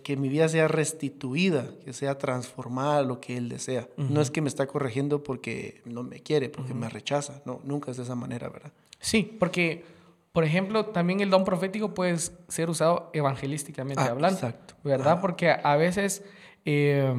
que 0.04 0.18
mi 0.18 0.30
vida 0.30 0.48
sea 0.48 0.68
restituida, 0.68 1.70
que 1.84 1.94
sea 1.94 2.18
transformada 2.18 3.00
a 3.00 3.02
lo 3.02 3.20
que 3.20 3.38
Él 3.38 3.50
desea. 3.50 3.88
No 3.98 4.22
es 4.22 4.32
que 4.32 4.42
me 4.42 4.48
está 4.48 4.66
corrigiendo 4.66 5.24
porque 5.24 5.82
no 5.86 6.04
me 6.04 6.22
quiere, 6.22 6.50
porque 6.50 6.74
me 6.74 6.90
rechaza. 6.90 7.42
No, 7.46 7.60
nunca 7.64 7.92
es 7.92 7.98
de 7.98 8.04
esa 8.04 8.16
manera, 8.16 8.50
¿verdad? 8.50 8.72
Sí, 9.00 9.36
porque, 9.40 9.84
por 10.32 10.46
ejemplo, 10.46 10.86
también 10.88 11.20
el 11.20 11.30
don 11.30 11.44
profético 11.44 11.94
puede 11.94 12.18
ser 12.48 12.70
usado 12.70 13.10
evangelísticamente 13.14 14.04
ah, 14.04 14.12
hablando. 14.12 14.38
Exacto. 14.38 14.76
¿Verdad? 14.84 15.20
Porque 15.22 15.52
a 15.52 15.76
veces... 15.76 16.24
Eh, 16.66 17.14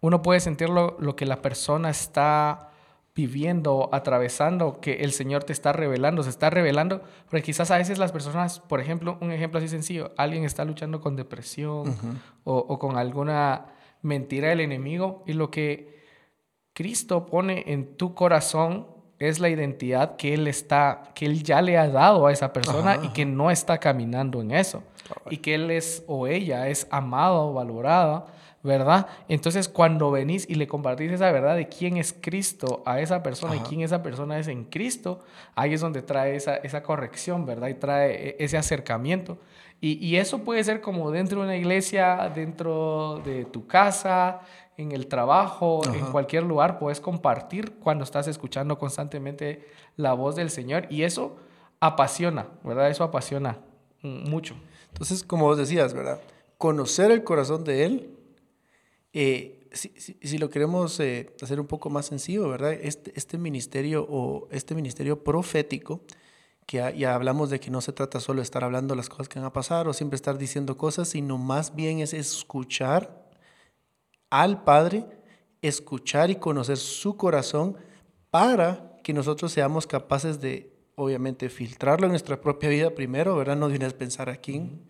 uno 0.00 0.22
puede 0.22 0.40
sentir 0.40 0.68
lo, 0.70 1.16
que 1.16 1.26
la 1.26 1.42
persona 1.42 1.90
está 1.90 2.70
viviendo, 3.14 3.90
atravesando, 3.92 4.80
que 4.80 5.02
el 5.02 5.12
Señor 5.12 5.44
te 5.44 5.52
está 5.52 5.72
revelando, 5.72 6.22
se 6.22 6.30
está 6.30 6.48
revelando, 6.48 7.02
porque 7.28 7.42
quizás 7.42 7.70
a 7.70 7.76
veces 7.76 7.98
las 7.98 8.12
personas, 8.12 8.60
por 8.60 8.80
ejemplo, 8.80 9.18
un 9.20 9.30
ejemplo 9.30 9.58
así 9.58 9.68
sencillo, 9.68 10.12
alguien 10.16 10.44
está 10.44 10.64
luchando 10.64 11.00
con 11.00 11.16
depresión 11.16 11.94
o, 12.44 12.78
con 12.78 12.96
alguna 12.96 13.66
mentira 14.00 14.48
del 14.48 14.60
enemigo 14.60 15.22
y 15.26 15.34
lo 15.34 15.50
que 15.50 16.00
Cristo 16.72 17.26
pone 17.26 17.64
en 17.66 17.96
tu 17.96 18.14
corazón 18.14 18.86
es 19.18 19.38
la 19.38 19.50
identidad 19.50 20.16
que 20.16 20.32
Él 20.32 20.46
está, 20.46 21.10
que 21.14 21.26
Él 21.26 21.42
ya 21.42 21.60
le 21.60 21.76
ha 21.76 21.88
dado 21.88 22.26
a 22.26 22.32
esa 22.32 22.54
persona 22.54 23.00
y 23.02 23.08
que 23.08 23.26
no 23.26 23.50
está 23.50 23.76
caminando 23.76 24.40
en 24.40 24.52
eso. 24.52 24.82
Y 25.28 25.38
que 25.38 25.56
Él 25.56 25.70
es 25.70 26.04
o 26.06 26.26
ella 26.26 26.68
es 26.68 26.86
amado, 26.90 27.52
valorada 27.52 28.24
¿verdad? 28.62 29.06
Entonces, 29.28 29.68
cuando 29.68 30.10
venís 30.10 30.48
y 30.48 30.54
le 30.54 30.66
compartís 30.66 31.12
esa 31.12 31.32
verdad 31.32 31.56
de 31.56 31.68
quién 31.68 31.96
es 31.96 32.14
Cristo 32.18 32.82
a 32.84 33.00
esa 33.00 33.22
persona 33.22 33.56
y 33.56 33.60
quién 33.60 33.80
esa 33.80 34.02
persona 34.02 34.38
es 34.38 34.48
en 34.48 34.64
Cristo, 34.64 35.20
ahí 35.54 35.72
es 35.72 35.80
donde 35.80 36.02
trae 36.02 36.36
esa, 36.36 36.56
esa 36.56 36.82
corrección, 36.82 37.46
¿verdad? 37.46 37.68
Y 37.68 37.74
trae 37.74 38.30
e, 38.30 38.36
ese 38.38 38.58
acercamiento. 38.58 39.38
Y, 39.80 39.92
y, 40.06 40.16
eso 40.16 40.40
puede 40.40 40.62
ser 40.62 40.82
como 40.82 41.10
dentro 41.10 41.40
de 41.40 41.46
una 41.46 41.56
iglesia, 41.56 42.30
dentro 42.34 43.22
de 43.24 43.46
tu 43.46 43.66
casa, 43.66 44.42
en 44.76 44.92
el 44.92 45.06
trabajo, 45.06 45.80
en 45.84 46.06
cualquier 46.06 46.42
lugar, 46.42 46.78
puedes 46.78 47.00
compartir 47.00 47.72
cuando 47.80 48.04
estás 48.04 48.28
escuchando 48.28 48.78
constantemente 48.78 49.66
la 49.96 50.12
voz 50.12 50.36
del 50.36 50.50
Señor. 50.50 50.86
Y 50.90 51.02
eso 51.02 51.36
apasiona, 51.80 52.46
¿verdad? 52.62 52.90
Eso 52.90 53.04
apasiona 53.04 53.58
mucho. 54.02 54.54
Entonces, 54.88 55.22
como 55.22 55.46
vos 55.46 55.56
decías, 55.56 55.94
¿verdad? 55.94 56.20
Conocer 56.58 57.10
el 57.10 57.24
corazón 57.24 57.64
de 57.64 57.84
Él 57.84 58.19
eh, 59.12 59.68
si, 59.72 59.92
si, 59.98 60.38
lo 60.38 60.50
queremos 60.50 60.98
eh, 61.00 61.34
hacer 61.42 61.60
un 61.60 61.66
poco 61.66 61.90
más 61.90 62.06
sencillo, 62.06 62.48
¿verdad? 62.48 62.72
Este, 62.72 63.12
este 63.14 63.38
ministerio 63.38 64.06
o 64.08 64.48
este 64.50 64.74
ministerio 64.74 65.22
profético, 65.22 66.02
que 66.66 66.94
ya, 66.96 67.14
hablamos 67.14 67.50
de 67.50 67.58
que 67.58 67.70
no 67.70 67.80
se 67.80 67.92
trata 67.92 68.20
solo 68.20 68.38
de 68.38 68.44
estar 68.44 68.62
hablando 68.62 68.94
las 68.94 69.08
cosas 69.08 69.28
que 69.28 69.38
van 69.38 69.46
a 69.46 69.52
pasar 69.52 69.88
o 69.88 69.92
siempre 69.92 70.16
estar 70.16 70.38
diciendo 70.38 70.76
cosas, 70.76 71.08
sino 71.08 71.38
más 71.38 71.74
bien 71.74 71.98
es 72.00 72.14
escuchar 72.14 73.28
al 74.30 74.62
Padre, 74.62 75.06
escuchar 75.62 76.30
y 76.30 76.36
conocer 76.36 76.76
su 76.76 77.16
corazón 77.16 77.76
para 78.30 78.96
que 79.02 79.12
nosotros 79.12 79.50
seamos 79.52 79.86
capaces 79.86 80.40
de, 80.40 80.72
obviamente, 80.94 81.48
filtrarlo 81.48 82.06
en 82.06 82.12
nuestra 82.12 82.40
propia 82.40 82.68
vida 82.68 82.94
primero, 82.94 83.36
¿verdad? 83.36 83.56
No 83.56 83.68
de 83.68 83.76
una 83.76 83.90
pensar 83.90 84.28
aquí 84.28 84.84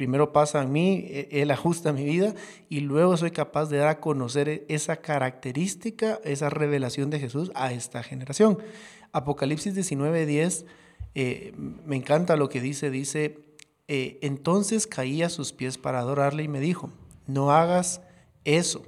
primero 0.00 0.32
pasa 0.32 0.62
en 0.62 0.72
mí, 0.72 1.04
e, 1.08 1.28
Él 1.30 1.50
ajusta 1.50 1.92
mi 1.92 2.06
vida 2.06 2.34
y 2.70 2.80
luego 2.80 3.18
soy 3.18 3.32
capaz 3.32 3.66
de 3.66 3.76
dar 3.76 3.88
a 3.88 4.00
conocer 4.00 4.48
e, 4.48 4.64
esa 4.70 4.96
característica, 4.96 6.18
esa 6.24 6.48
revelación 6.48 7.10
de 7.10 7.20
Jesús 7.20 7.52
a 7.54 7.74
esta 7.74 8.02
generación. 8.02 8.56
Apocalipsis 9.12 9.74
19:10, 9.74 10.64
eh, 11.14 11.52
me 11.84 11.96
encanta 11.96 12.36
lo 12.36 12.48
que 12.48 12.62
dice, 12.62 12.90
dice, 12.90 13.40
eh, 13.88 14.18
entonces 14.22 14.86
caí 14.86 15.22
a 15.22 15.28
sus 15.28 15.52
pies 15.52 15.76
para 15.76 15.98
adorarle 15.98 16.44
y 16.44 16.48
me 16.48 16.60
dijo, 16.60 16.90
no 17.26 17.50
hagas 17.50 18.00
eso, 18.46 18.82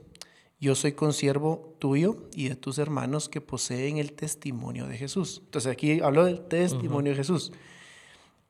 yo 0.60 0.74
soy 0.74 0.92
consiervo 0.92 1.76
tuyo 1.78 2.16
y 2.34 2.48
de 2.48 2.56
tus 2.56 2.78
hermanos 2.78 3.28
que 3.28 3.42
poseen 3.42 3.98
el 3.98 4.14
testimonio 4.14 4.86
de 4.86 4.96
Jesús. 4.96 5.42
Entonces 5.44 5.70
aquí 5.70 6.00
hablo 6.00 6.24
del 6.24 6.40
testimonio 6.40 7.12
de 7.12 7.16
Jesús. 7.18 7.52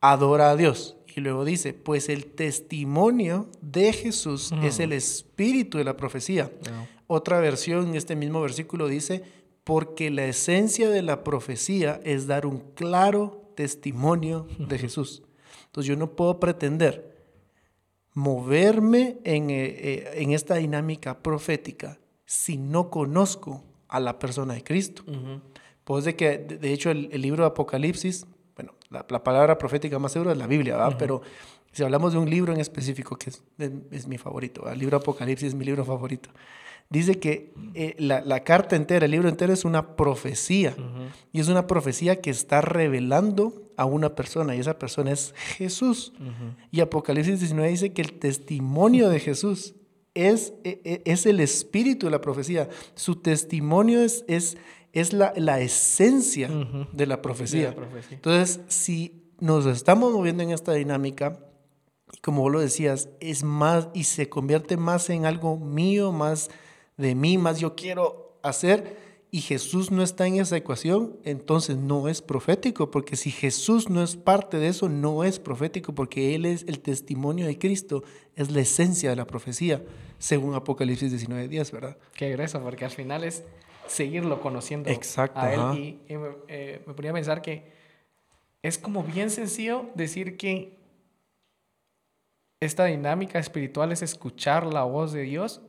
Adora 0.00 0.50
a 0.50 0.56
Dios. 0.56 0.96
Y 1.14 1.20
luego 1.20 1.44
dice, 1.44 1.74
pues 1.74 2.08
el 2.08 2.26
testimonio 2.26 3.48
de 3.60 3.92
Jesús 3.92 4.52
es 4.62 4.80
el 4.80 4.92
espíritu 4.92 5.78
de 5.78 5.84
la 5.84 5.96
profecía. 5.96 6.50
Otra 7.06 7.40
versión 7.40 7.88
en 7.88 7.94
este 7.96 8.16
mismo 8.16 8.40
versículo 8.40 8.88
dice, 8.88 9.22
porque 9.64 10.10
la 10.10 10.24
esencia 10.24 10.88
de 10.88 11.02
la 11.02 11.22
profecía 11.22 12.00
es 12.04 12.26
dar 12.26 12.46
un 12.46 12.60
claro 12.74 13.52
testimonio 13.54 14.46
de 14.58 14.78
Jesús. 14.78 15.22
Entonces 15.66 15.88
yo 15.88 15.96
no 15.96 16.16
puedo 16.16 16.40
pretender 16.40 17.12
moverme 18.14 19.18
en, 19.24 19.50
eh, 19.50 19.64
eh, 19.64 20.10
en 20.16 20.32
esta 20.32 20.56
dinámica 20.56 21.22
profética 21.22 21.98
si 22.24 22.56
no 22.56 22.90
conozco 22.90 23.64
a 23.88 24.00
la 24.00 24.18
persona 24.18 24.54
de 24.54 24.64
Cristo. 24.64 25.02
Pues 25.84 26.04
de 26.04 26.16
que, 26.16 26.38
de 26.38 26.72
hecho, 26.72 26.90
el, 26.90 27.08
el 27.12 27.20
libro 27.20 27.42
de 27.42 27.48
Apocalipsis 27.48 28.26
bueno, 28.56 28.74
la, 28.90 29.22
palabra 29.22 29.58
profética 29.58 29.98
más 29.98 30.12
segura 30.12 30.32
es 30.32 30.38
la 30.38 30.46
Biblia, 30.46 30.76
¿verdad? 30.76 30.96
Pero 30.98 31.22
si 31.72 31.82
hablamos 31.82 32.12
de 32.12 32.18
un 32.18 32.28
libro 32.28 32.52
en 32.52 32.60
específico, 32.60 33.16
que 33.16 33.30
es, 33.30 33.42
es, 33.90 34.06
mi 34.06 34.18
favorito, 34.18 34.68
el 34.68 34.78
libro 34.78 34.98
Apocalipsis 34.98 35.48
es 35.48 35.54
mi 35.54 35.64
libro 35.64 35.84
favorito, 35.84 36.30
dice 36.90 37.18
que 37.18 37.52
eh, 37.74 37.94
la, 37.98 38.20
la, 38.20 38.44
carta 38.44 38.76
entera, 38.76 39.06
el 39.06 39.10
libro 39.10 39.28
entero 39.28 39.52
es 39.52 39.64
una 39.64 39.96
profecía, 39.96 40.76
y 41.32 41.40
es 41.40 41.48
una 41.48 41.66
profecía 41.66 42.20
que 42.20 42.30
está 42.30 42.60
revelando 42.60 43.70
a 43.76 43.86
una 43.86 44.14
persona, 44.14 44.54
y 44.54 44.60
esa 44.60 44.78
persona 44.78 45.12
es 45.12 45.34
Jesús. 45.56 46.12
Y 46.70 46.80
Apocalipsis 46.80 47.40
19 47.40 47.70
dice 47.70 47.92
que 47.92 48.02
el 48.02 48.18
testimonio 48.18 49.08
de 49.08 49.20
Jesús 49.20 49.74
es, 50.14 50.52
es, 50.62 50.78
e, 50.84 51.02
es 51.06 51.24
el 51.24 51.40
espíritu 51.40 52.06
de 52.06 52.12
la 52.12 52.20
profecía, 52.20 52.68
su 52.94 53.16
testimonio 53.16 54.02
es, 54.02 54.24
es 54.28 54.58
es 54.92 55.12
la, 55.12 55.32
la 55.36 55.60
esencia 55.60 56.48
de, 56.92 57.06
la 57.06 57.22
profecía. 57.22 57.74
Entonces, 58.10 58.60
si 58.68 59.22
nos 59.40 59.66
estamos 59.66 60.12
moviendo 60.12 60.42
en 60.42 60.50
esta 60.50 60.72
dinámica, 60.72 61.40
y 62.12 62.18
como 62.18 62.42
vos 62.42 62.52
lo 62.52 62.60
decías, 62.60 63.08
es 63.20 63.42
más 63.42 63.88
y 63.94 64.04
se 64.04 64.28
convierte 64.28 64.76
más 64.76 65.08
en 65.10 65.24
algo 65.24 65.56
mío, 65.56 66.12
más 66.12 66.50
de 66.96 67.14
mí, 67.14 67.38
más 67.38 67.58
yo 67.58 67.74
quiero 67.74 68.38
hacer, 68.42 69.12
y 69.34 69.40
Jesús 69.40 69.90
no 69.90 70.02
está 70.02 70.26
en 70.26 70.34
esa 70.34 70.58
ecuación, 70.58 71.16
entonces 71.24 71.78
no 71.78 72.06
es 72.06 72.20
profético, 72.20 72.90
porque 72.90 73.16
si 73.16 73.30
Jesús 73.30 73.88
no 73.88 74.02
es 74.02 74.14
parte 74.14 74.58
de 74.58 74.68
eso, 74.68 74.90
no 74.90 75.24
es 75.24 75.38
profético, 75.38 75.94
porque 75.94 76.34
Él 76.34 76.44
es 76.44 76.66
el 76.68 76.80
testimonio 76.80 77.46
de 77.46 77.58
Cristo, 77.58 78.04
es 78.36 78.50
la 78.50 78.60
esencia 78.60 79.08
de 79.08 79.16
la 79.16 79.26
profecía, 79.26 79.82
según 80.18 80.54
Apocalipsis 80.54 81.10
19.10, 81.10 81.72
¿verdad? 81.72 81.96
Qué 82.14 82.30
grueso, 82.32 82.60
porque 82.60 82.84
al 82.84 82.90
final 82.90 83.24
es 83.24 83.42
seguirlo 83.86 84.40
conociendo 84.40 84.90
Exacto, 84.90 85.40
a 85.40 85.52
él. 85.52 85.78
Y, 85.78 86.00
eh, 86.08 86.82
me 86.86 86.94
ponía 86.94 87.10
a 87.10 87.14
pensar 87.14 87.42
que 87.42 87.72
es 88.62 88.78
como 88.78 89.02
bien 89.02 89.30
sencillo 89.30 89.86
decir 89.94 90.36
que 90.36 90.78
esta 92.60 92.84
dinámica 92.84 93.38
espiritual 93.38 93.90
es 93.90 94.02
escuchar 94.02 94.66
la 94.66 94.84
voz 94.84 95.12
de 95.12 95.22
Dios, 95.22 95.60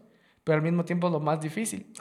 pero 0.44 0.58
al 0.58 0.62
mismo 0.62 0.86
tiempo 0.86 1.08
es 1.08 1.14
lo 1.14 1.20
más 1.20 1.42
difícil. 1.42 1.92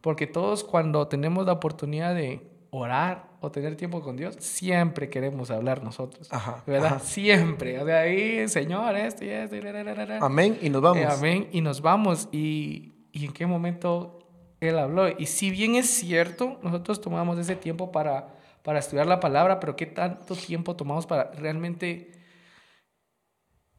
Porque 0.00 0.26
todos 0.26 0.64
cuando 0.64 1.06
tenemos 1.06 1.46
la 1.46 1.52
oportunidad 1.52 2.14
de 2.14 2.50
orar 2.70 3.28
o 3.40 3.50
tener 3.50 3.76
tiempo 3.76 4.00
con 4.00 4.16
Dios, 4.16 4.36
siempre 4.40 5.08
queremos 5.08 5.50
hablar 5.50 5.84
nosotros. 5.84 6.28
¿Verdad? 6.66 7.00
Siempre. 7.02 7.80
O 7.80 7.86
sea, 7.86 8.00
ahí, 8.00 8.48
Señor, 8.48 8.96
esto 8.96 9.24
y 9.24 9.28
esto. 9.28 9.56
amén, 10.20 10.58
y 10.60 10.68
nos 10.68 10.82
vamos. 10.82 11.02
Eh, 11.02 11.06
amén, 11.06 11.48
y 11.52 11.60
nos 11.60 11.80
vamos. 11.80 12.28
Y, 12.32 12.94
y 13.12 13.26
en 13.26 13.32
qué 13.32 13.46
momento 13.46 14.19
Él 14.60 14.78
habló. 14.78 15.08
Y 15.08 15.26
si 15.26 15.50
bien 15.50 15.74
es 15.74 15.88
cierto, 15.90 16.58
nosotros 16.62 17.00
tomamos 17.00 17.38
ese 17.38 17.56
tiempo 17.56 17.90
para, 17.90 18.34
para 18.62 18.78
estudiar 18.78 19.06
la 19.06 19.20
palabra, 19.20 19.58
pero 19.58 19.76
¿qué 19.76 19.86
tanto 19.86 20.36
tiempo 20.36 20.76
tomamos 20.76 21.06
para 21.06 21.30
realmente 21.32 22.12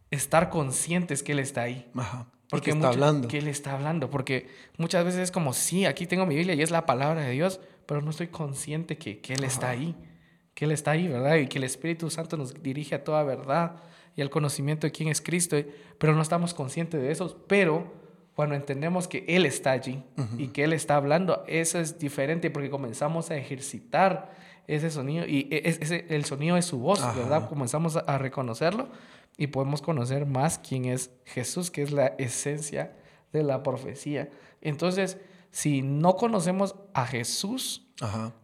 estar 0.10 0.50
conscientes 0.50 1.24
que 1.24 1.34
Él 1.34 1.40
está 1.40 1.64
ahí? 1.64 1.90
Ajá. 1.96 2.28
Porque 2.50 2.72
está 2.72 2.90
hablando. 2.90 3.28
Que 3.28 3.38
Él 3.38 3.48
está 3.48 3.74
hablando. 3.74 4.10
Porque 4.10 4.50
muchas 4.78 5.06
veces 5.06 5.22
es 5.22 5.32
como, 5.32 5.54
sí, 5.54 5.86
aquí 5.86 6.06
tengo 6.06 6.26
mi 6.26 6.36
Biblia 6.36 6.54
y 6.54 6.62
es 6.62 6.72
la 6.72 6.86
palabra 6.86 7.22
de 7.22 7.32
Dios, 7.32 7.62
pero 7.86 8.02
no 8.02 8.10
estoy 8.10 8.28
consciente 8.28 8.98
que, 8.98 9.22
que 9.22 9.34
Él 9.34 9.44
está 9.46 9.70
ahí, 9.70 9.96
que 10.54 10.66
Él 10.66 10.72
está 10.72 10.92
ahí, 10.92 11.08
¿verdad? 11.08 11.38
Y 11.38 11.48
que 11.48 11.60
el 11.60 11.64
Espíritu 11.64 12.10
Santo 12.10 12.36
nos 12.36 12.62
dirige 12.62 12.96
a 12.96 13.04
toda 13.04 13.24
verdad 13.24 13.78
y 14.16 14.22
al 14.22 14.30
conocimiento 14.30 14.86
de 14.86 14.92
quién 14.92 15.08
es 15.08 15.22
Cristo, 15.22 15.56
pero 15.98 16.14
no 16.14 16.22
estamos 16.22 16.54
conscientes 16.54 17.02
de 17.02 17.12
eso. 17.12 17.46
Pero 17.48 18.01
cuando 18.42 18.56
entendemos 18.56 19.08
que 19.08 19.24
Él 19.28 19.46
está 19.46 19.70
allí 19.70 20.04
y 20.40 20.48
que 20.48 20.64
Él 20.64 20.74
está 20.74 20.96
hablando, 20.96 21.44
eso 21.46 21.78
es 21.78 22.00
diferente 22.00 22.50
porque 22.50 22.72
comenzamos 22.72 23.30
a 23.30 23.38
ejercitar 23.38 24.32
ese 24.66 24.90
sonido 24.90 25.28
y 25.28 25.48
e, 25.52 25.62
ese, 25.70 26.08
el 26.10 26.26
sonido 26.26 26.56
de 26.56 26.64
su 26.64 26.80
voz, 26.80 27.02
¿verdad? 27.16 27.48
Comenzamos 27.48 27.98
a 27.98 28.18
reconocerlo 28.18 28.88
y 29.38 29.46
podemos 29.46 29.84
conocer 29.84 30.26
más 30.26 30.58
quién 30.58 30.86
es 30.86 31.12
Jesús, 31.24 31.70
que 31.70 31.84
es 31.84 31.92
la 31.92 32.08
esencia 32.18 32.98
de 33.32 33.44
la 33.44 33.62
profecía. 33.62 34.32
Entonces, 34.60 35.20
si 35.52 35.84
no 35.84 36.16
conocemos 36.16 36.74
a 36.96 37.06
Jesús, 37.06 37.86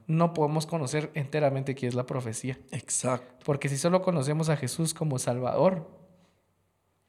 no 0.06 0.36
podemos 0.36 0.68
conocer 0.68 1.10
enteramente 1.16 1.74
qué 1.74 1.88
es 1.88 1.96
la 1.96 2.06
profecía. 2.06 2.60
Exacto. 2.70 3.44
Porque 3.44 3.68
si 3.68 3.80
solo 3.80 4.04
conocemos 4.04 4.50
a 4.50 4.58
Jesús 4.58 4.94
como 4.94 5.18
Salvador, 5.18 5.90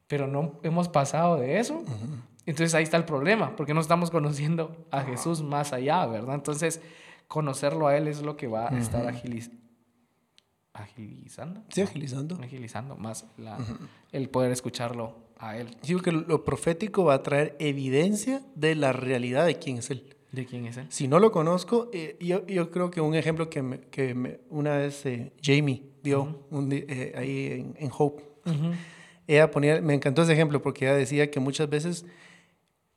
pero 0.07 0.27
no 0.27 0.59
hemos 0.63 0.89
pasado 0.89 1.37
de 1.37 1.61
eso, 1.61 1.85
entonces 2.51 2.75
ahí 2.75 2.85
está 2.85 2.97
el 2.97 3.05
problema, 3.05 3.55
porque 3.57 3.75
no 3.75 3.81
estamos 3.81 4.11
conociendo 4.11 4.87
a 4.91 5.03
Jesús 5.03 5.43
más 5.43 5.73
allá, 5.73 6.07
¿verdad? 6.07 6.35
Entonces, 6.35 6.81
conocerlo 7.27 7.87
a 7.87 7.97
Él 7.97 8.09
es 8.09 8.23
lo 8.23 8.37
que 8.37 8.47
va 8.47 8.71
a 8.71 8.79
estar 8.79 9.07
agilizando. 9.07 9.59
Sí, 11.69 11.83
agilizando. 11.83 12.39
Agilizando 12.43 12.97
más 12.97 13.27
el 14.13 14.31
poder 14.31 14.51
escucharlo 14.51 15.29
a 15.37 15.59
Él. 15.59 15.77
Digo 15.83 16.01
que 16.01 16.11
lo 16.11 16.45
profético 16.45 17.05
va 17.05 17.15
a 17.15 17.23
traer 17.23 17.55
evidencia 17.59 18.43
de 18.55 18.75
la 18.75 18.93
realidad 18.93 19.45
de 19.45 19.59
quién 19.59 19.79
es 19.79 19.91
Él. 19.91 20.17
¿De 20.33 20.47
quién 20.47 20.65
es 20.67 20.79
Él? 20.79 20.87
Si 20.89 21.07
no 21.07 21.19
lo 21.19 21.31
conozco, 21.31 21.91
eh, 21.93 22.17
yo, 22.21 22.47
yo, 22.47 22.71
creo 22.71 22.91
que 22.91 23.03
un 23.03 23.15
ejemplo 23.15 23.51
que, 23.51 23.61
me, 23.63 23.81
que 23.81 24.15
me, 24.15 24.41
una 24.49 24.77
vez 24.77 25.05
eh, 25.05 25.33
Jamie 25.43 25.83
dio 26.03 26.47
un, 26.51 26.73
eh, 26.73 27.13
ahí 27.15 27.73
en, 27.77 27.91
Hope, 27.97 28.23
ella 29.27 29.51
ponía, 29.51 29.83
me 29.83 29.93
encantó 29.93 30.23
ese 30.23 30.33
ejemplo 30.33 30.63
porque 30.63 30.87
ella 30.87 30.95
decía 30.95 31.31
que 31.31 31.41
muchas 31.41 31.69
veces 31.69 32.07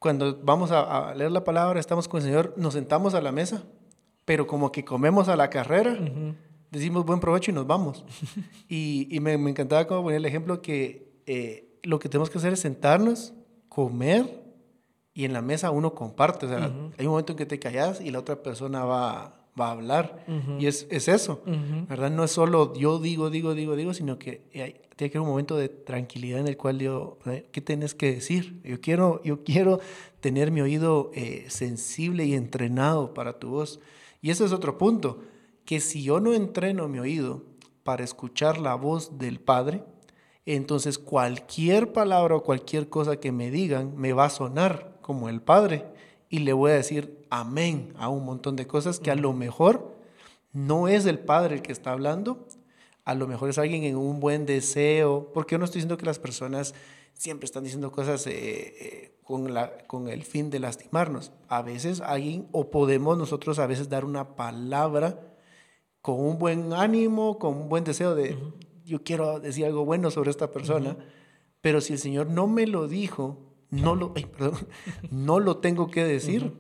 cuando 0.01 0.39
vamos 0.41 0.72
a, 0.72 1.13
leer 1.13 1.31
la 1.31 1.43
palabra, 1.43 1.79
estamos 1.79 2.08
con 2.08 2.22
el 2.22 2.25
Señor, 2.25 2.55
nos 2.58 2.74
sentamos 2.74 3.13
a 3.13 3.22
la 3.22 3.31
mesa, 3.31 3.62
pero 4.25 4.48
como 4.48 4.72
que 4.72 4.84
comemos 4.84 5.27
a 5.27 5.36
la 5.36 5.51
carrera. 5.51 5.96
Decimos 6.72 7.05
buen 7.05 7.20
provecho 7.20 7.51
y 7.51 7.53
nos 7.53 7.68
vamos. 7.68 8.03
y, 8.68 9.07
y 9.16 9.20
me, 9.20 9.37
me, 9.37 9.51
encantaba 9.51 9.85
como 9.85 10.01
poner 10.01 10.18
el 10.18 10.25
ejemplo 10.25 10.59
que 10.59 11.11
lo 11.83 12.00
que 12.00 12.09
tenemos 12.09 12.31
que 12.31 12.40
hacer 12.40 12.53
es 12.53 12.61
sentarnos, 12.61 13.35
comer 13.70 14.42
y 15.14 15.25
en 15.25 15.33
la 15.33 15.44
mesa 15.44 15.70
uno 15.70 15.94
comparte. 15.94 16.48
O 16.48 16.50
sea, 16.50 16.72
hay 16.98 17.05
un 17.05 17.11
momento 17.11 17.33
en 17.33 17.37
que 17.37 17.46
te 17.46 17.59
callas 17.59 18.01
y 18.01 18.09
la 18.09 18.18
otra 18.18 18.42
persona 18.42 18.83
va, 18.85 19.40
va 19.59 19.68
a 19.68 19.72
hablar. 19.72 20.25
Y 20.59 20.68
es, 20.68 20.87
es 20.90 21.07
eso, 21.07 21.42
¿verdad? 21.87 22.11
No 22.11 22.24
es 22.24 22.31
solo 22.31 22.74
yo 22.74 23.00
digo, 23.00 23.29
digo, 23.29 23.53
digo, 23.53 23.75
digo, 23.75 23.94
sino 23.94 24.18
que 24.18 24.44
hay, 24.55 24.75
tiene 24.96 25.11
que 25.11 25.18
haber 25.18 25.27
un 25.27 25.31
momento 25.31 25.57
de 25.57 25.70
tranquilidad 25.70 26.40
en 26.40 26.48
el 26.48 26.57
cual 26.57 26.79
yo, 26.79 27.18
¿qué 27.51 27.61
tienes 27.61 27.96
que 27.96 28.14
decir? 28.14 28.61
Yo 28.64 28.79
quiero, 28.79 29.22
yo 29.24 29.44
quiero 29.44 29.79
tener 30.20 30.51
mi 30.51 30.61
oído 30.61 31.11
eh, 31.16 31.46
sensible 31.50 32.25
y 32.25 32.33
entrenado 32.33 33.14
para 33.14 33.40
tu 33.40 33.50
voz. 33.50 33.79
Y 34.22 34.29
ese 34.29 34.46
es 34.46 34.51
otro 34.51 34.77
punto, 34.77 35.24
que 35.66 35.79
si 35.79 36.03
yo 36.03 36.20
no 36.20 36.33
entreno 36.33 36.87
mi 36.87 37.00
oído 37.00 37.44
para 37.83 38.03
escuchar 38.03 38.59
la 38.59 38.75
voz 38.75 39.18
del 39.18 39.40
Padre, 39.40 39.83
entonces 40.46 41.00
cualquier 41.00 41.94
palabra 41.94 42.35
o 42.35 42.44
cualquier 42.44 42.90
cosa 42.90 43.20
que 43.20 43.31
me 43.31 43.50
digan 43.50 43.96
me 43.98 44.14
va 44.14 44.25
a 44.25 44.29
sonar 44.29 44.98
como 45.01 45.29
el 45.29 45.42
Padre 45.42 45.85
y 46.31 46.39
le 46.39 46.53
voy 46.53 46.72
a 46.72 46.75
decir 46.75 47.27
amén 47.29 47.94
a 47.98 48.07
un 48.09 48.24
montón 48.24 48.55
de 48.55 48.65
cosas 48.65 49.00
que 49.00 49.11
a 49.11 49.15
lo 49.15 49.33
mejor 49.33 49.98
no 50.53 50.87
es 50.87 51.05
el 51.05 51.20
Padre 51.20 51.55
el 51.55 51.61
que 51.61 51.74
está 51.74 51.91
hablando, 51.91 52.48
a 53.03 53.13
lo 53.13 53.27
mejor 53.27 53.50
es 53.50 53.57
alguien 53.57 53.83
en 53.83 53.98
un 53.98 54.22
buen 54.22 54.46
deseo, 54.46 55.29
porque 55.33 55.53
yo 55.53 55.59
no 55.59 55.65
estoy 55.65 55.79
diciendo 55.79 55.98
que 55.98 56.05
las 56.05 56.20
personas 56.20 56.74
siempre 57.13 57.46
están 57.46 57.65
diciendo 57.65 57.91
cosas 57.91 58.25
eh, 58.27 58.31
eh, 58.33 59.17
con, 59.24 59.53
la, 59.53 59.77
con 59.87 60.07
el 60.07 60.24
fin 60.24 60.50
de 60.50 60.59
lastimarnos. 60.59 61.33
A 61.50 61.61
veces 61.61 62.00
alguien, 62.00 62.48
o 62.53 62.72
podemos 62.72 63.17
nosotros 63.17 63.59
a 63.59 63.67
veces 63.67 63.89
dar 63.89 64.05
una 64.05 64.35
palabra 64.37 65.20
con 66.01 66.17
un 66.17 66.39
buen 66.39 66.72
ánimo, 66.72 67.39
con 67.39 67.57
un 67.57 67.67
buen 67.67 67.83
deseo 67.83 68.15
de, 68.15 68.37
yo 68.85 69.03
quiero 69.03 69.41
decir 69.41 69.65
algo 69.65 69.83
bueno 69.83 70.09
sobre 70.11 70.31
esta 70.31 70.50
persona, 70.50 70.96
pero 71.59 71.81
si 71.81 71.91
el 71.91 72.00
Señor 72.00 72.27
no 72.27 72.48
me 72.48 72.67
lo 72.67 72.87
dijo, 72.87 73.50
no 73.72 73.96
lo, 73.96 74.14
no 75.12 75.40
lo 75.40 75.57
tengo 75.57 75.90
que 75.90 76.03
decir, 76.03 76.53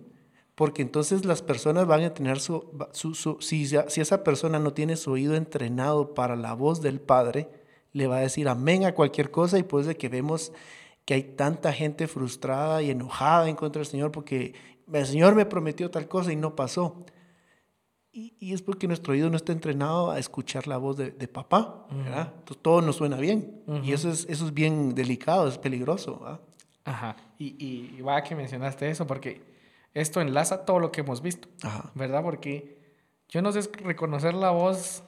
porque 0.55 0.81
entonces 0.81 1.25
las 1.25 1.41
personas 1.41 1.85
van 1.85 2.03
a 2.03 2.13
tener 2.13 2.39
su, 2.39 2.65
su, 2.93 3.37
si, 3.41 3.67
si 3.67 4.01
esa 4.01 4.23
persona 4.23 4.59
no 4.59 4.73
tiene 4.73 4.95
su 4.95 5.11
oído 5.11 5.35
entrenado 5.35 6.13
para 6.13 6.35
la 6.35 6.53
voz 6.53 6.81
del 6.81 6.99
Padre, 6.99 7.49
le 7.93 8.07
va 8.07 8.17
a 8.17 8.21
decir 8.21 8.47
amén 8.47 8.85
a 8.85 8.95
cualquier 8.95 9.31
cosa 9.31 9.59
y 9.59 9.63
pues 9.63 9.85
de 9.85 9.97
que 9.97 10.09
vemos 10.09 10.51
que 11.05 11.13
hay 11.13 11.23
tanta 11.23 11.73
gente 11.73 12.07
frustrada 12.07 12.81
y 12.81 12.91
enojada 12.91 13.49
en 13.49 13.55
contra 13.55 13.79
del 13.79 13.87
Señor 13.87 14.11
porque 14.11 14.53
el 14.91 15.05
Señor 15.05 15.35
me 15.35 15.45
prometió 15.45 15.89
tal 15.91 16.07
cosa 16.07 16.31
y 16.31 16.35
no 16.35 16.55
pasó. 16.55 17.05
Y, 18.13 18.53
es 18.53 18.61
porque 18.61 18.87
nuestro 18.87 19.13
oído 19.13 19.29
no 19.29 19.37
está 19.37 19.53
entrenado 19.53 20.11
a 20.11 20.19
escuchar 20.19 20.67
la 20.67 20.77
voz 20.77 20.97
de, 20.97 21.11
papá, 21.29 21.87
¿verdad? 21.89 22.33
Entonces 22.39 22.61
todo 22.61 22.81
nos 22.81 22.97
suena 22.97 23.15
bien. 23.17 23.63
Y 23.83 23.93
eso 23.93 24.09
es, 24.09 24.25
eso 24.29 24.45
es 24.45 24.53
bien 24.53 24.93
delicado, 24.93 25.47
es 25.47 25.57
peligroso, 25.57 26.19
¿verdad? 26.19 26.41
Ajá. 26.85 27.15
Y, 27.37 27.55
y, 27.57 28.01
va 28.01 28.23
que 28.23 28.35
mencionaste 28.35 28.89
eso, 28.89 29.05
porque 29.07 29.41
esto 29.93 30.21
enlaza 30.21 30.65
todo 30.65 30.79
lo 30.79 30.91
que 30.91 31.01
hemos 31.01 31.21
visto, 31.21 31.47
¿verdad? 31.95 32.23
Porque 32.23 32.77
yo 33.29 33.41
no 33.41 33.51
sé 33.51 33.61
reconocer 33.83 34.33
la 34.33 34.51
voz, 34.51 35.03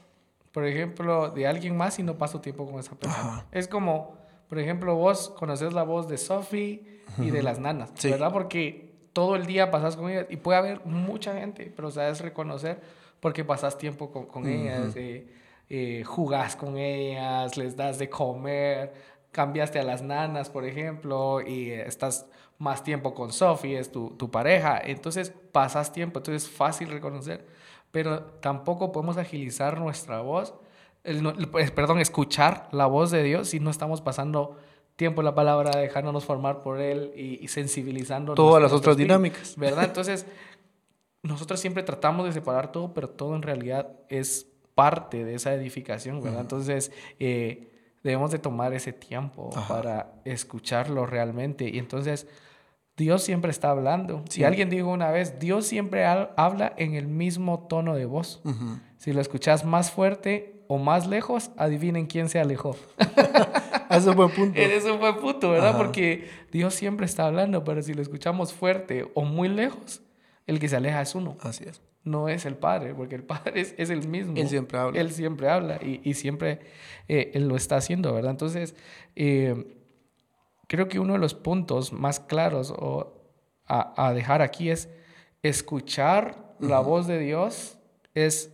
por 0.51 0.65
ejemplo, 0.65 1.29
de 1.29 1.47
alguien 1.47 1.75
más 1.75 1.99
y 1.99 2.03
no 2.03 2.17
paso 2.17 2.41
tiempo 2.41 2.65
con 2.65 2.79
esa 2.79 2.95
persona. 2.95 3.45
Es 3.51 3.67
como, 3.67 4.17
por 4.49 4.59
ejemplo, 4.59 4.95
vos 4.95 5.29
conoces 5.29 5.73
la 5.73 5.83
voz 5.83 6.07
de 6.07 6.17
Sophie 6.17 7.01
y 7.17 7.31
de 7.31 7.43
las 7.43 7.59
nanas, 7.59 7.91
¿verdad? 8.03 8.31
Porque 8.31 8.93
todo 9.13 9.35
el 9.35 9.45
día 9.45 9.71
pasas 9.71 9.95
con 9.95 10.09
ellas 10.09 10.25
y 10.29 10.37
puede 10.37 10.57
haber 10.57 10.85
mucha 10.85 11.33
gente, 11.39 11.71
pero 11.75 11.91
sabes 11.91 12.19
reconocer 12.21 12.81
porque 13.19 13.45
pasas 13.45 13.77
tiempo 13.77 14.11
con, 14.11 14.25
con 14.25 14.47
ellas, 14.47 14.95
eh, 14.95 15.27
eh, 15.69 16.03
jugás 16.05 16.55
con 16.55 16.77
ellas, 16.77 17.55
les 17.55 17.77
das 17.77 17.97
de 17.97 18.09
comer, 18.09 18.93
cambiaste 19.33 19.79
a 19.79 19.83
las 19.83 20.01
nanas, 20.01 20.49
por 20.49 20.63
ejemplo, 20.63 21.41
y 21.41 21.71
estás 21.71 22.27
más 22.59 22.83
tiempo 22.83 23.13
con 23.13 23.33
Sophie, 23.33 23.77
es 23.77 23.91
tu, 23.91 24.11
tu 24.11 24.31
pareja, 24.31 24.79
entonces 24.81 25.33
pasas 25.51 25.91
tiempo, 25.91 26.19
entonces 26.19 26.43
es 26.43 26.49
fácil 26.49 26.89
reconocer, 26.89 27.45
pero 27.91 28.21
tampoco 28.21 28.93
podemos 28.93 29.17
agilizar 29.17 29.79
nuestra 29.79 30.21
voz, 30.21 30.53
el, 31.03 31.49
pues, 31.51 31.71
perdón, 31.71 31.99
escuchar 31.99 32.69
la 32.71 32.85
voz 32.85 33.11
de 33.11 33.23
Dios 33.23 33.49
si 33.49 33.59
no 33.59 33.69
estamos 33.69 33.99
pasando 33.99 34.55
tiempo 34.95 35.21
en 35.21 35.25
la 35.25 35.35
palabra, 35.35 35.71
dejándonos 35.71 36.23
formar 36.23 36.61
por 36.61 36.79
Él 36.79 37.11
y, 37.15 37.47
sensibilizando. 37.49 38.35
Todas 38.35 38.61
las 38.61 38.71
otras 38.71 38.95
dinámicas. 38.95 39.57
¿Verdad? 39.57 39.85
Entonces, 39.85 40.25
nosotros 41.23 41.59
siempre 41.59 41.83
tratamos 41.83 42.25
de 42.25 42.31
separar 42.31 42.71
todo, 42.71 42.93
pero 42.93 43.09
todo 43.09 43.35
en 43.35 43.41
realidad 43.41 43.89
es 44.07 44.47
parte 44.75 45.25
de 45.25 45.35
esa 45.35 45.53
edificación, 45.53 46.21
¿verdad? 46.21 46.41
Entonces, 46.41 46.91
eh, 47.19 47.72
debemos 48.03 48.31
de 48.31 48.39
tomar 48.39 48.73
ese 48.73 48.93
tiempo 48.93 49.49
para 49.67 50.13
escucharlo 50.25 51.05
realmente. 51.05 51.69
Y 51.69 51.79
entonces, 51.79 52.27
Dios 52.97 53.23
siempre 53.23 53.49
está 53.49 53.69
hablando. 53.69 54.23
Si 54.29 54.43
alguien 54.43 54.69
dijo 54.69 54.89
una 54.89 55.09
vez, 55.09 55.39
Dios 55.39 55.65
siempre 55.65 56.05
habla 56.05 56.73
en 56.77 56.93
el 56.93 57.07
mismo 57.07 57.65
tono 57.67 57.95
de 57.95 58.05
voz. 58.05 58.41
Si 58.97 59.13
lo 59.13 59.21
escuchas 59.21 59.65
más 59.65 59.89
fuerte 59.91 60.63
o 60.67 60.77
más 60.77 61.07
lejos, 61.07 61.51
adivinen 61.57 62.05
quién 62.05 62.29
se 62.29 62.39
alejó. 62.39 62.75
es 63.89 64.05
un 64.05 64.15
buen 64.15 64.31
punto. 64.31 64.59
Es 64.59 64.85
un 64.85 64.99
buen 64.99 65.17
punto, 65.17 65.51
¿verdad? 65.51 65.77
Porque 65.77 66.29
Dios 66.51 66.73
siempre 66.73 67.05
está 67.05 67.25
hablando, 67.25 67.63
pero 67.63 67.81
si 67.81 67.93
lo 67.93 68.01
escuchamos 68.01 68.53
fuerte 68.53 69.09
o 69.13 69.23
muy 69.23 69.49
lejos, 69.49 70.01
el 70.45 70.59
que 70.59 70.67
se 70.67 70.75
aleja 70.75 71.01
es 71.01 71.15
uno. 71.15 71.37
Así 71.41 71.63
es. 71.63 71.81
No 72.03 72.27
es 72.27 72.45
el 72.45 72.55
Padre, 72.55 72.93
porque 72.93 73.15
el 73.15 73.23
Padre 73.23 73.53
es, 73.61 73.75
es 73.77 73.89
el 73.89 74.07
mismo. 74.07 74.35
Él 74.35 74.49
siempre 74.49 74.77
habla. 74.77 74.99
Él 74.99 75.11
siempre 75.11 75.49
habla 75.49 75.79
y, 75.81 76.01
y 76.03 76.13
siempre 76.13 76.59
eh, 77.07 77.31
Él 77.33 77.47
lo 77.47 77.55
está 77.55 77.77
haciendo, 77.77 78.13
¿verdad? 78.13 78.31
Entonces, 78.31 78.75
eh, 79.15 79.77
creo 80.67 80.87
que 80.87 80.99
uno 80.99 81.13
de 81.13 81.19
los 81.19 81.33
puntos 81.33 81.93
más 81.93 82.19
claros 82.19 82.73
a, 83.67 84.13
dejar 84.13 84.41
aquí 84.41 84.69
es 84.69 84.89
escuchar 85.41 86.55
la 86.59 86.79
voz 86.79 87.07
de 87.07 87.19
Dios 87.19 87.77
es 88.13 88.53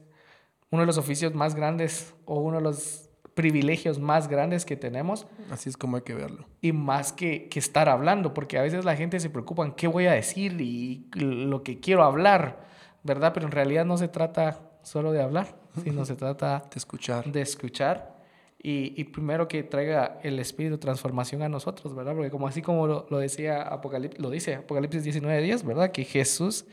uno 0.69 0.81
de 0.81 0.87
los 0.87 0.97
oficios 0.97 1.33
más 1.33 1.55
grandes 1.55 2.13
o 2.25 2.39
uno 2.39 2.57
de 2.57 2.63
los 2.63 3.09
privilegios 3.33 3.99
más 3.99 4.27
grandes 4.27 4.65
que 4.65 4.75
tenemos. 4.75 5.27
Así 5.49 5.69
es 5.69 5.77
como 5.77 5.95
hay 5.95 6.03
que 6.03 6.13
verlo. 6.13 6.45
Y 6.61 6.73
más 6.73 7.13
que, 7.13 7.47
que 7.47 7.59
estar 7.59 7.87
hablando, 7.87 8.33
porque 8.33 8.57
a 8.57 8.61
veces 8.61 8.85
la 8.85 8.95
gente 8.95 9.19
se 9.19 9.29
preocupa 9.29 9.65
en 9.65 9.71
qué 9.71 9.87
voy 9.87 10.07
a 10.07 10.11
decir 10.11 10.59
y 10.59 11.07
lo 11.15 11.63
que 11.63 11.79
quiero 11.79 12.03
hablar, 12.03 12.67
¿verdad? 13.03 13.31
Pero 13.33 13.45
en 13.45 13.51
realidad 13.51 13.85
no 13.85 13.97
se 13.97 14.07
trata 14.07 14.61
solo 14.83 15.11
de 15.11 15.21
hablar, 15.21 15.55
sino 15.83 16.05
se 16.05 16.15
trata 16.15 16.63
de 16.71 16.77
escuchar. 16.77 17.31
De 17.31 17.41
escuchar 17.41 18.19
y, 18.61 19.05
primero 19.05 19.47
que 19.47 19.63
traiga 19.63 20.19
el 20.21 20.37
espíritu 20.37 20.75
de 20.75 20.79
transformación 20.79 21.41
a 21.43 21.49
nosotros, 21.49 21.95
¿verdad? 21.95 22.13
Porque 22.13 22.29
como 22.29 22.45
así 22.45 22.61
como 22.61 22.87
lo, 22.87 23.17
decía 23.17 23.61
Apocalipsis, 23.61 24.19
lo 24.19 24.29
dice 24.29 24.55
Apocalipsis 24.55 25.03
19 25.03 25.41
días, 25.41 25.63
¿verdad? 25.63 25.91
Que 25.93 26.03
Jesús 26.03 26.65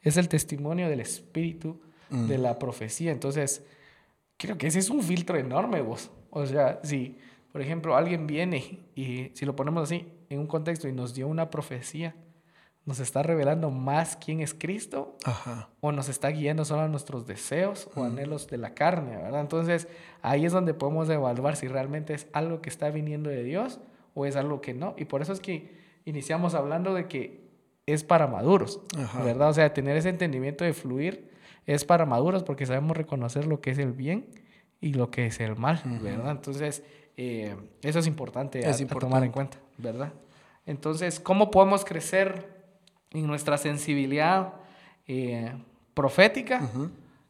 es 0.00 0.16
el 0.16 0.28
testimonio 0.30 0.88
del 0.88 1.00
espíritu 1.00 1.78
mm. 2.08 2.28
de 2.28 2.38
la 2.38 2.58
profecía. 2.58 3.12
Entonces, 3.12 3.62
creo 4.38 4.56
que 4.56 4.68
ese 4.68 4.78
es 4.78 4.88
un 4.88 5.02
filtro 5.02 5.36
enorme, 5.36 5.82
vos. 5.82 6.10
O 6.30 6.46
sea, 6.46 6.80
si, 6.82 7.18
por 7.52 7.60
ejemplo, 7.60 7.94
alguien 7.94 8.26
viene 8.26 8.86
y 8.94 9.30
si 9.34 9.44
lo 9.44 9.54
ponemos 9.54 9.82
así, 9.82 10.08
en 10.30 10.38
un 10.38 10.46
contexto 10.46 10.88
y 10.88 10.92
nos 10.92 11.12
dio 11.12 11.28
una 11.28 11.50
profecía, 11.50 12.16
nos 12.86 13.00
está 13.00 13.22
revelando 13.22 13.70
más 13.70 14.16
quién 14.16 14.40
es 14.40 14.52
Cristo 14.52 15.16
o 15.80 15.92
nos 15.92 16.08
está 16.08 16.28
guiando 16.28 16.64
solo 16.64 16.82
a 16.82 16.88
nuestros 16.88 17.26
deseos 17.26 17.88
o 17.94 18.04
anhelos 18.04 18.46
de 18.48 18.58
la 18.58 18.74
carne, 18.74 19.16
¿verdad? 19.16 19.40
Entonces 19.40 19.88
ahí 20.20 20.44
es 20.44 20.52
donde 20.52 20.74
podemos 20.74 21.08
evaluar 21.08 21.56
si 21.56 21.66
realmente 21.66 22.12
es 22.12 22.26
algo 22.32 22.60
que 22.60 22.68
está 22.68 22.90
viniendo 22.90 23.30
de 23.30 23.42
Dios 23.42 23.80
o 24.12 24.26
es 24.26 24.36
algo 24.36 24.60
que 24.60 24.74
no. 24.74 24.94
Y 24.98 25.06
por 25.06 25.22
eso 25.22 25.32
es 25.32 25.40
que 25.40 25.72
iniciamos 26.04 26.54
hablando 26.54 26.92
de 26.92 27.08
que 27.08 27.44
es 27.86 28.04
para 28.04 28.26
maduros, 28.26 28.80
¿verdad? 29.24 29.50
O 29.50 29.54
sea, 29.54 29.72
tener 29.72 29.96
ese 29.96 30.10
entendimiento 30.10 30.64
de 30.64 30.74
fluir 30.74 31.30
es 31.66 31.84
para 31.84 32.04
maduros 32.04 32.42
porque 32.42 32.66
sabemos 32.66 32.96
reconocer 32.96 33.46
lo 33.46 33.60
que 33.60 33.70
es 33.70 33.78
el 33.78 33.92
bien 33.92 34.26
y 34.80 34.92
lo 34.92 35.10
que 35.10 35.26
es 35.26 35.40
el 35.40 35.56
mal, 35.56 35.80
¿verdad? 36.02 36.32
Entonces, 36.32 36.82
eh, 37.16 37.56
eso 37.82 37.98
es 37.98 38.06
importante, 38.06 38.58
es 38.58 38.80
importante. 38.80 39.06
tomar 39.06 39.24
en 39.24 39.32
cuenta, 39.32 39.56
¿verdad? 39.78 40.12
Entonces, 40.66 41.20
¿cómo 41.20 41.50
podemos 41.50 41.84
crecer 41.84 42.53
en 43.14 43.26
nuestra 43.26 43.56
sensibilidad 43.56 44.54
eh, 45.06 45.52
profética. 45.94 46.68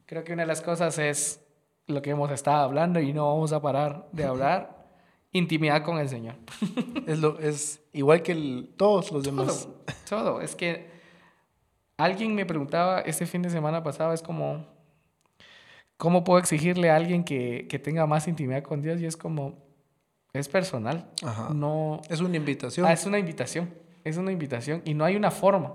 Creo 0.07 0.25
que 0.25 0.33
una 0.33 0.43
de 0.43 0.49
las 0.49 0.63
cosas 0.63 0.99
es 0.99 1.41
lo 1.87 2.01
que 2.03 2.11
hemos 2.11 2.31
estado 2.31 2.65
hablando 2.65 3.01
y 3.01 3.13
no 3.13 3.27
vamos 3.29 3.53
a 3.53 3.61
parar 3.61 4.09
de 4.11 4.25
hablar, 4.25 4.87
intimidad 5.33 5.83
con 5.85 5.99
el 5.99 6.09
Señor. 6.09 6.37
es, 7.07 7.19
lo, 7.19 7.39
es 7.39 7.81
igual 7.93 8.23
que 8.23 8.67
todos 8.77 9.13
los 9.13 9.23
demás. 9.23 9.69
Todo, 10.09 10.41
Es 10.41 10.57
que 10.57 10.91
alguien 11.97 12.35
me 12.35 12.47
preguntaba 12.47 13.01
este 13.01 13.27
fin 13.27 13.43
de 13.43 13.51
semana 13.51 13.83
pasado, 13.83 14.13
es 14.13 14.23
como, 14.23 14.67
¿cómo 15.97 16.25
puedo 16.25 16.39
exigirle 16.39 16.91
a 16.91 16.97
alguien 16.97 17.25
que, 17.25 17.67
que 17.69 17.79
tenga 17.79 18.07
más 18.07 18.27
intimidad 18.27 18.63
con 18.63 18.81
Dios? 18.81 19.01
Y 19.01 19.07
es 19.07 19.17
como, 19.17 19.59
es 20.33 20.49
personal. 20.49 21.11
No, 21.53 22.01
es 22.09 22.21
una 22.21 22.37
invitación. 22.37 22.87
Ah, 22.87 22.93
es 22.93 23.05
una 23.05 23.19
invitación 23.19 23.84
es 24.05 24.17
una 24.19 24.31
invitación 24.31 24.83
y 24.85 24.95
no 24.95 25.05
hay 25.05 25.17
una 25.17 25.31
forma. 25.31 25.75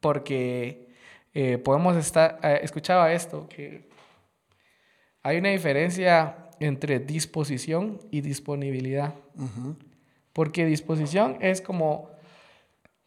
Porque 0.00 0.88
eh, 1.34 1.58
podemos 1.58 1.96
estar, 1.96 2.40
eh, 2.42 2.60
escuchaba 2.62 3.12
esto, 3.12 3.46
que 3.48 3.88
hay 5.22 5.38
una 5.38 5.50
diferencia 5.50 6.48
entre 6.58 6.98
disposición 6.98 8.00
y 8.10 8.22
disponibilidad. 8.22 9.14
Porque 10.32 10.66
disposición 10.66 11.36
es 11.40 11.60
como, 11.60 12.10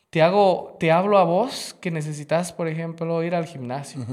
te 0.09 0.21
hago, 0.21 0.77
te 0.79 0.91
hablo 0.91 1.17
a 1.17 1.23
vos 1.23 1.75
que 1.81 1.91
necesitas, 1.91 2.53
por 2.53 2.67
ejemplo, 2.67 3.23
ir 3.23 3.35
al 3.35 3.45
gimnasio, 3.45 4.05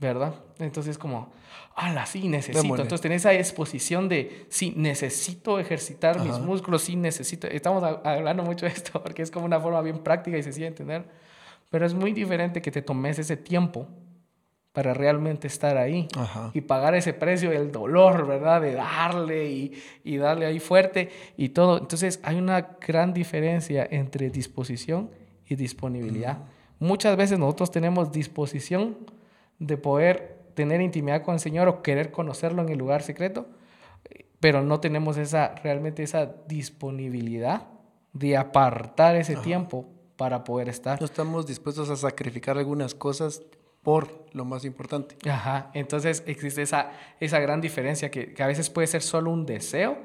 ¿verdad? 0.00 0.34
Entonces 0.58 0.96
como, 0.96 1.30
ala, 1.76 2.06
sí, 2.06 2.26
necesito. 2.26 2.74
Entonces 2.74 3.02
tenés 3.02 3.22
esa 3.22 3.34
exposición 3.34 4.08
de, 4.08 4.46
sí, 4.48 4.72
necesito 4.74 5.60
ejercitar 5.60 6.20
mis 6.20 6.38
músculos, 6.38 6.82
sí, 6.82 6.96
necesito. 6.96 7.46
Estamos 7.46 7.84
hablando 8.04 8.42
mucho 8.42 8.66
de 8.66 8.72
esto 8.72 9.00
porque 9.02 9.22
es 9.22 9.30
como 9.30 9.44
una 9.44 9.60
forma 9.60 9.82
bien 9.82 9.98
práctica 9.98 10.38
y 10.38 10.42
sencilla 10.42 10.64
de 10.64 10.68
entender. 10.68 11.04
Pero 11.68 11.86
es 11.86 11.94
muy 11.94 12.12
diferente 12.12 12.62
que 12.62 12.70
te 12.70 12.82
tomes 12.82 13.18
ese 13.18 13.36
tiempo 13.36 13.86
para 14.72 14.94
realmente 14.94 15.48
estar 15.48 15.76
ahí 15.76 16.08
y 16.54 16.60
pagar 16.62 16.94
ese 16.94 17.12
precio 17.12 17.50
del 17.50 17.70
dolor, 17.70 18.26
¿verdad? 18.26 18.60
De 18.60 18.72
darle 18.74 19.50
y, 19.50 19.72
y, 20.04 20.16
darle 20.16 20.46
ahí 20.46 20.60
fuerte 20.60 21.10
y 21.36 21.50
todo. 21.50 21.78
Entonces 21.78 22.20
hay 22.22 22.36
una 22.36 22.76
gran 22.80 23.12
diferencia 23.12 23.86
entre 23.90 24.30
disposición 24.30 25.10
y 25.46 25.56
disponibilidad. 25.56 26.38
Muchas 26.78 27.16
veces 27.16 27.38
nosotros 27.38 27.70
tenemos 27.70 28.12
disposición 28.12 28.96
de 29.60 29.76
poder 29.76 30.40
tener 30.54 30.80
intimidad 30.80 31.22
con 31.22 31.34
el 31.34 31.40
Señor 31.40 31.68
o 31.68 31.82
querer 31.82 32.10
conocerlo 32.10 32.62
en 32.62 32.70
el 32.70 32.78
lugar 32.78 33.02
secreto, 33.02 33.46
pero 34.40 34.62
no 34.62 34.80
tenemos 34.80 35.16
esa, 35.16 35.54
realmente 35.62 36.02
esa 36.02 36.34
disponibilidad 36.48 37.68
de 38.12 38.36
apartar 38.36 39.14
ese 39.14 39.36
tiempo 39.36 39.86
para 40.16 40.42
poder 40.42 40.68
estar. 40.68 40.98
No 41.00 41.06
estamos 41.06 41.46
dispuestos 41.46 41.88
a 41.90 41.96
sacrificar 41.96 42.58
algunas 42.58 42.94
cosas 42.94 43.42
por 43.82 44.26
lo 44.32 44.44
más 44.44 44.64
importante. 44.64 45.16
Ajá, 45.30 45.70
entonces 45.72 46.22
existe 46.26 46.62
esa, 46.62 46.90
esa 47.20 47.38
gran 47.38 47.60
diferencia 47.60 48.10
que, 48.10 48.34
que 48.34 48.42
a 48.42 48.46
veces 48.46 48.68
puede 48.68 48.86
ser 48.86 49.02
solo 49.02 49.30
un 49.30 49.46
deseo 49.46 49.98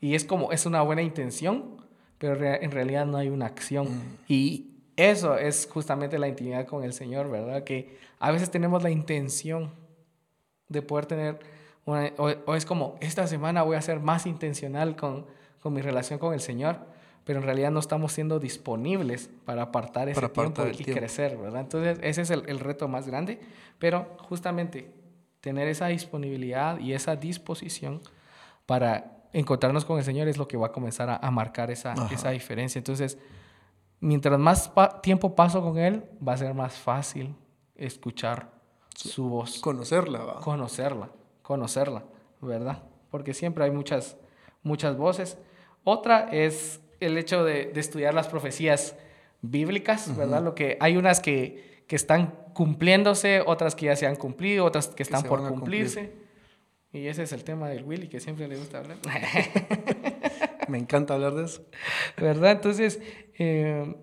y 0.00 0.14
es 0.14 0.24
como, 0.24 0.52
es 0.52 0.66
una 0.66 0.82
buena 0.82 1.02
intención, 1.02 1.76
pero 2.18 2.34
en 2.44 2.70
realidad 2.70 3.06
no 3.06 3.18
hay 3.18 3.28
una 3.28 3.46
acción. 3.46 3.88
Y 4.26 4.71
eso 4.96 5.36
es 5.36 5.68
justamente 5.70 6.18
la 6.18 6.28
intimidad 6.28 6.66
con 6.66 6.84
el 6.84 6.92
Señor, 6.92 7.30
¿verdad? 7.30 7.64
Que 7.64 7.98
a 8.18 8.30
veces 8.30 8.50
tenemos 8.50 8.82
la 8.82 8.90
intención 8.90 9.70
de 10.68 10.82
poder 10.82 11.06
tener 11.06 11.38
una, 11.84 12.12
o, 12.16 12.54
es 12.54 12.64
como, 12.64 12.96
esta 13.00 13.26
semana 13.26 13.62
voy 13.62 13.76
a 13.76 13.82
ser 13.82 14.00
más 14.00 14.26
intencional 14.26 14.94
con, 14.94 15.26
con, 15.60 15.72
mi 15.72 15.80
relación 15.80 16.18
con 16.18 16.32
el 16.32 16.40
Señor, 16.40 16.78
pero 17.24 17.40
en 17.40 17.44
realidad 17.44 17.70
no 17.70 17.80
estamos 17.80 18.12
siendo 18.12 18.38
disponibles 18.38 19.30
para 19.44 19.62
apartar 19.62 20.08
ese 20.08 20.28
tiempo 20.28 20.64
y 20.66 20.84
crecer, 20.84 21.36
¿verdad? 21.36 21.62
Entonces, 21.62 21.98
ese 22.02 22.22
es 22.22 22.30
el, 22.30 22.48
el, 22.48 22.60
reto 22.60 22.86
más 22.86 23.06
grande, 23.06 23.40
pero 23.78 24.16
justamente 24.28 24.92
tener 25.40 25.66
esa 25.66 25.88
disponibilidad 25.88 26.78
y 26.78 26.92
esa 26.92 27.16
disposición 27.16 28.00
para 28.66 29.22
encontrarnos 29.32 29.84
con 29.84 29.98
el 29.98 30.04
Señor 30.04 30.28
es 30.28 30.36
lo 30.36 30.46
que 30.46 30.56
va 30.56 30.68
a 30.68 30.72
comenzar 30.72 31.10
a, 31.10 31.16
a 31.16 31.30
marcar 31.30 31.70
esa, 31.70 31.94
esa 32.12 32.30
diferencia. 32.30 32.78
Entonces, 32.78 33.18
mientras 34.02 34.38
más 34.38 34.70
tiempo 35.00 35.34
paso 35.34 35.62
con 35.62 35.78
Él, 35.78 36.04
va 36.26 36.34
a 36.34 36.36
ser 36.36 36.52
más 36.52 36.74
fácil 36.74 37.34
escuchar 37.76 38.50
su 38.94 39.28
voz. 39.28 39.60
Conocerla, 39.60 40.24
¿va? 40.24 40.40
Conocerla, 40.40 41.08
conocerla, 41.40 42.04
¿verdad? 42.40 42.82
Porque 43.10 43.32
siempre 43.32 43.64
hay 43.64 43.70
muchas, 43.70 44.16
muchas 44.62 44.96
voces. 44.96 45.38
Otra 45.84 46.28
es 46.32 46.80
el 47.00 47.16
hecho 47.16 47.44
de, 47.44 47.72
estudiar 47.76 48.12
las 48.12 48.26
profecías 48.26 48.96
bíblicas, 49.40 50.14
¿verdad? 50.16 50.42
Lo 50.42 50.54
que 50.54 50.76
hay 50.80 50.96
unas 50.96 51.20
que, 51.20 51.84
que, 51.86 51.96
están 51.96 52.34
cumpliéndose, 52.54 53.42
otras 53.46 53.74
que 53.76 53.86
ya 53.86 53.96
se 53.96 54.06
han 54.06 54.16
cumplido, 54.16 54.64
otras 54.64 54.88
que 54.88 55.04
están 55.04 55.22
por 55.22 55.48
cumplirse. 55.48 56.12
Y 56.92 57.06
ese 57.06 57.22
es 57.22 57.32
el 57.32 57.44
tema 57.44 57.68
del 57.68 57.84
Willy, 57.84 58.08
que 58.08 58.20
siempre 58.20 58.48
le 58.48 58.56
gusta 58.56 58.78
hablar. 58.78 58.98
Me 60.72 60.78
encanta 60.78 61.14
hablar 61.14 61.34
de 61.34 61.44
eso. 61.44 61.62
¿Verdad? 62.16 62.52
Entonces... 62.52 63.00
Eh, 63.38 63.96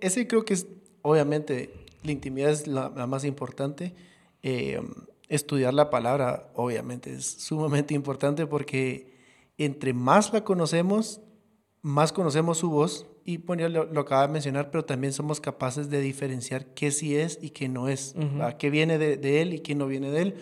ese 0.00 0.26
creo 0.26 0.46
que 0.46 0.54
es, 0.54 0.66
obviamente, 1.02 1.70
la 2.02 2.10
intimidad 2.10 2.50
es 2.50 2.66
la 2.66 2.88
más 3.06 3.24
importante 3.24 3.94
eh, 4.42 4.80
estudiar 5.28 5.72
la 5.72 5.88
palabra, 5.88 6.50
obviamente, 6.54 7.14
es 7.14 7.24
sumamente 7.26 7.94
importante 7.94 8.46
porque 8.46 9.12
entre 9.56 9.94
más 9.94 10.32
la 10.32 10.44
conocemos, 10.44 11.20
más 11.80 12.12
conocemos 12.12 12.58
su 12.58 12.70
voz 12.70 13.06
y 13.24 13.36
bueno, 13.36 13.68
lo, 13.68 13.84
lo, 13.84 14.00
acaba 14.00 14.26
de 14.26 14.32
mencionar, 14.32 14.70
pero 14.70 14.84
también 14.84 15.12
somos 15.12 15.40
capaces 15.40 15.88
de 15.88 16.00
diferenciar 16.00 16.66
qué 16.74 16.90
sí 16.90 17.16
es 17.16 17.38
y 17.40 17.50
qué 17.50 17.68
no 17.68 17.88
es, 17.88 18.16
qué 18.58 18.68
viene 18.68 18.98
de, 18.98 19.42
él 19.42 19.54
y 19.54 19.60
qué 19.60 19.74
no 19.76 19.86
viene 19.86 20.10
de 20.10 20.22
él. 20.22 20.34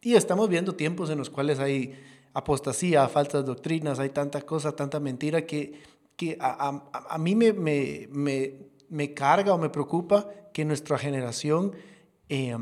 Y 0.00 0.14
estamos 0.14 0.48
viendo 0.48 0.74
tiempos 0.74 1.10
en 1.10 1.18
los 1.18 1.28
cuales 1.28 1.58
hay 1.58 1.98
apostasía, 2.34 3.08
falsas 3.08 3.44
doctrinas, 3.44 3.98
hay 3.98 4.10
tanta 4.10 4.42
cosa, 4.42 4.72
tanta 4.72 5.00
mentira 5.00 5.46
que, 5.46 5.82
que 6.16 6.36
a, 6.40 6.82
a, 7.08 7.18
mí 7.18 7.34
me, 7.34 7.52
me, 7.52 8.08
me, 8.10 8.54
me, 8.88 9.14
carga 9.14 9.54
o 9.54 9.58
me 9.58 9.70
preocupa 9.70 10.28
que 10.52 10.64
nuestra 10.64 10.98
generación 10.98 11.72
eh, 12.28 12.56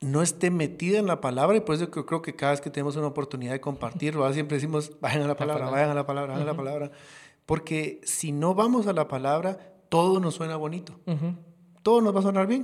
no 0.00 0.22
esté 0.22 0.50
metida 0.50 0.98
en 0.98 1.06
la 1.06 1.20
palabra 1.20 1.56
y 1.56 1.60
por 1.60 1.74
eso 1.74 1.90
creo, 1.90 2.22
que 2.22 2.36
cada 2.36 2.52
vez 2.52 2.60
que 2.60 2.70
tenemos 2.70 2.96
una 2.96 3.06
oportunidad 3.06 3.52
de 3.52 3.60
compartirlo, 3.60 4.30
siempre 4.32 4.56
decimos, 4.56 4.92
vayan 5.00 5.22
a 5.22 5.28
la 5.28 5.36
palabra, 5.36 5.70
vayan 5.70 5.90
a 5.90 5.94
la 5.94 6.06
palabra, 6.06 6.34
vayan 6.34 6.48
a 6.48 6.52
la 6.52 6.56
palabra, 6.56 6.90
porque 7.46 8.00
si 8.04 8.32
no 8.32 8.54
vamos 8.54 8.86
a 8.86 8.92
la 8.92 9.08
palabra, 9.08 9.58
todo 9.88 10.20
nos 10.20 10.34
suena 10.34 10.56
bonito. 10.56 10.94
Todo 11.84 12.00
nos 12.00 12.16
va 12.16 12.20
a 12.20 12.22
sonar 12.22 12.46
bien. 12.46 12.62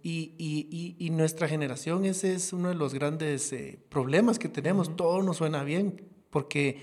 Y, 0.00 0.36
y, 0.38 0.94
y, 0.96 1.10
nuestra 1.10 1.48
generación, 1.48 2.04
ese 2.04 2.34
es 2.34 2.52
uno 2.52 2.68
de 2.68 2.76
los 2.76 2.94
grandes 2.94 3.52
eh, 3.52 3.84
problemas 3.88 4.38
que 4.38 4.48
tenemos. 4.48 4.94
Todo 4.94 5.24
nos 5.24 5.38
suena 5.38 5.64
bien, 5.64 6.08
porque 6.30 6.80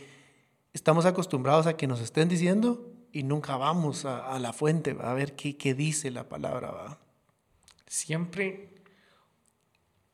estamos 0.73 1.05
acostumbrados 1.05 1.65
a 1.65 1.77
que 1.77 1.87
nos 1.87 2.01
estén 2.01 2.27
diciendo 2.27 2.93
y 3.13 3.23
nunca 3.23 3.55
vamos 3.55 4.03
a, 4.03 4.37
la 4.37 4.51
fuente 4.51 4.97
a 4.99 5.13
ver 5.13 5.37
qué, 5.37 5.55
qué, 5.55 5.73
dice 5.73 6.11
la 6.11 6.27
palabra. 6.27 6.71
¿va? 6.71 6.99
Siempre, 7.85 8.75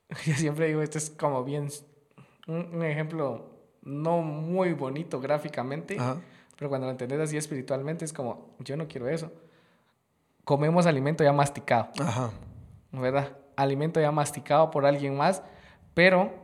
yo 0.28 0.36
siempre 0.36 0.68
digo, 0.68 0.84
esto 0.84 1.00
es 1.00 1.10
como 1.10 1.44
bien, 1.44 1.70
un, 2.46 2.84
ejemplo 2.84 3.50
no 3.82 4.22
muy 4.22 4.74
bonito 4.74 5.20
gráficamente, 5.20 5.98
pero 6.56 6.70
cuando 6.70 6.86
lo 6.86 6.92
entendés 6.92 7.20
así 7.20 7.36
espiritualmente 7.36 8.06
es 8.06 8.14
como, 8.14 8.56
yo 8.60 8.78
no 8.78 8.88
quiero 8.88 9.10
eso. 9.10 9.32
Comemos 10.43 10.86
alimento 10.86 11.23
ya 11.23 11.34
masticado. 11.34 11.89
Ajá. 11.99 12.32
¿Verdad? 12.91 13.38
Alimento 13.56 13.99
ya 13.99 14.12
masticado 14.12 14.71
por 14.71 14.86
alguien 14.86 15.15
más, 15.15 15.43
pero 15.93 16.43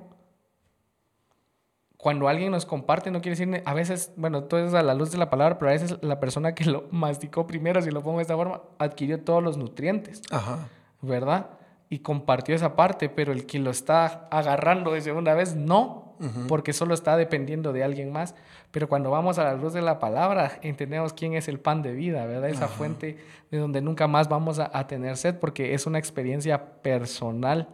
cuando 2.00 2.30
alguien 2.30 2.50
nos 2.52 2.66
comparte, 2.66 3.12
no 3.12 3.20
quiere 3.20 3.38
decir, 3.38 3.62
a 3.66 3.74
veces, 3.74 4.14
bueno, 4.16 4.46
todo 4.46 4.66
es 4.66 4.74
a 4.74 4.82
la 4.82 4.94
luz 4.94 5.12
de 5.12 5.18
la 5.18 5.30
palabra, 5.30 5.60
pero 5.60 5.70
a 5.70 5.74
veces 5.74 5.98
la 6.02 6.22
persona 6.22 6.56
que 6.56 6.64
lo 6.72 6.86
masticó 6.92 7.46
primero, 7.46 7.82
si 7.82 7.92
lo 7.92 8.02
pongo 8.02 8.20
de 8.20 8.22
esta 8.22 8.38
forma, 8.38 8.62
adquirió 8.78 9.22
todos 9.22 9.44
los 9.44 9.58
nutrientes, 9.58 10.22
Ajá. 10.32 10.70
¿verdad? 11.02 11.48
Y 11.90 12.00
compartió 12.00 12.56
esa 12.56 12.78
parte, 12.78 13.10
pero 13.10 13.34
el 13.34 13.46
que 13.46 13.60
lo 13.60 13.70
está 13.70 14.28
agarrando 14.32 14.94
de 14.94 15.02
segunda 15.02 15.34
vez, 15.34 15.58
no, 15.58 16.09
porque 16.48 16.74
solo 16.74 16.94
está 16.94 17.18
dependiendo 17.18 17.74
de 17.74 17.84
alguien 17.84 18.12
más. 18.12 18.36
Pero 18.72 18.88
cuando 18.88 19.10
vamos 19.10 19.40
a 19.40 19.44
la 19.44 19.54
luz 19.54 19.74
de 19.74 19.82
la 19.82 20.00
palabra, 20.00 20.60
entendemos 20.62 21.14
quién 21.14 21.34
es 21.34 21.48
el 21.48 21.60
pan 21.60 21.82
de 21.82 21.94
vida, 21.94 22.26
¿verdad? 22.26 22.50
Esa 22.50 22.68
fuente 22.68 23.18
de 23.52 23.58
donde 23.58 23.82
nunca 23.82 24.08
más 24.08 24.30
vamos 24.30 24.60
a, 24.60 24.88
tener 24.88 25.18
sed, 25.18 25.36
porque 25.36 25.74
es 25.74 25.86
una 25.86 26.00
experiencia 26.00 26.82
personal 26.82 27.68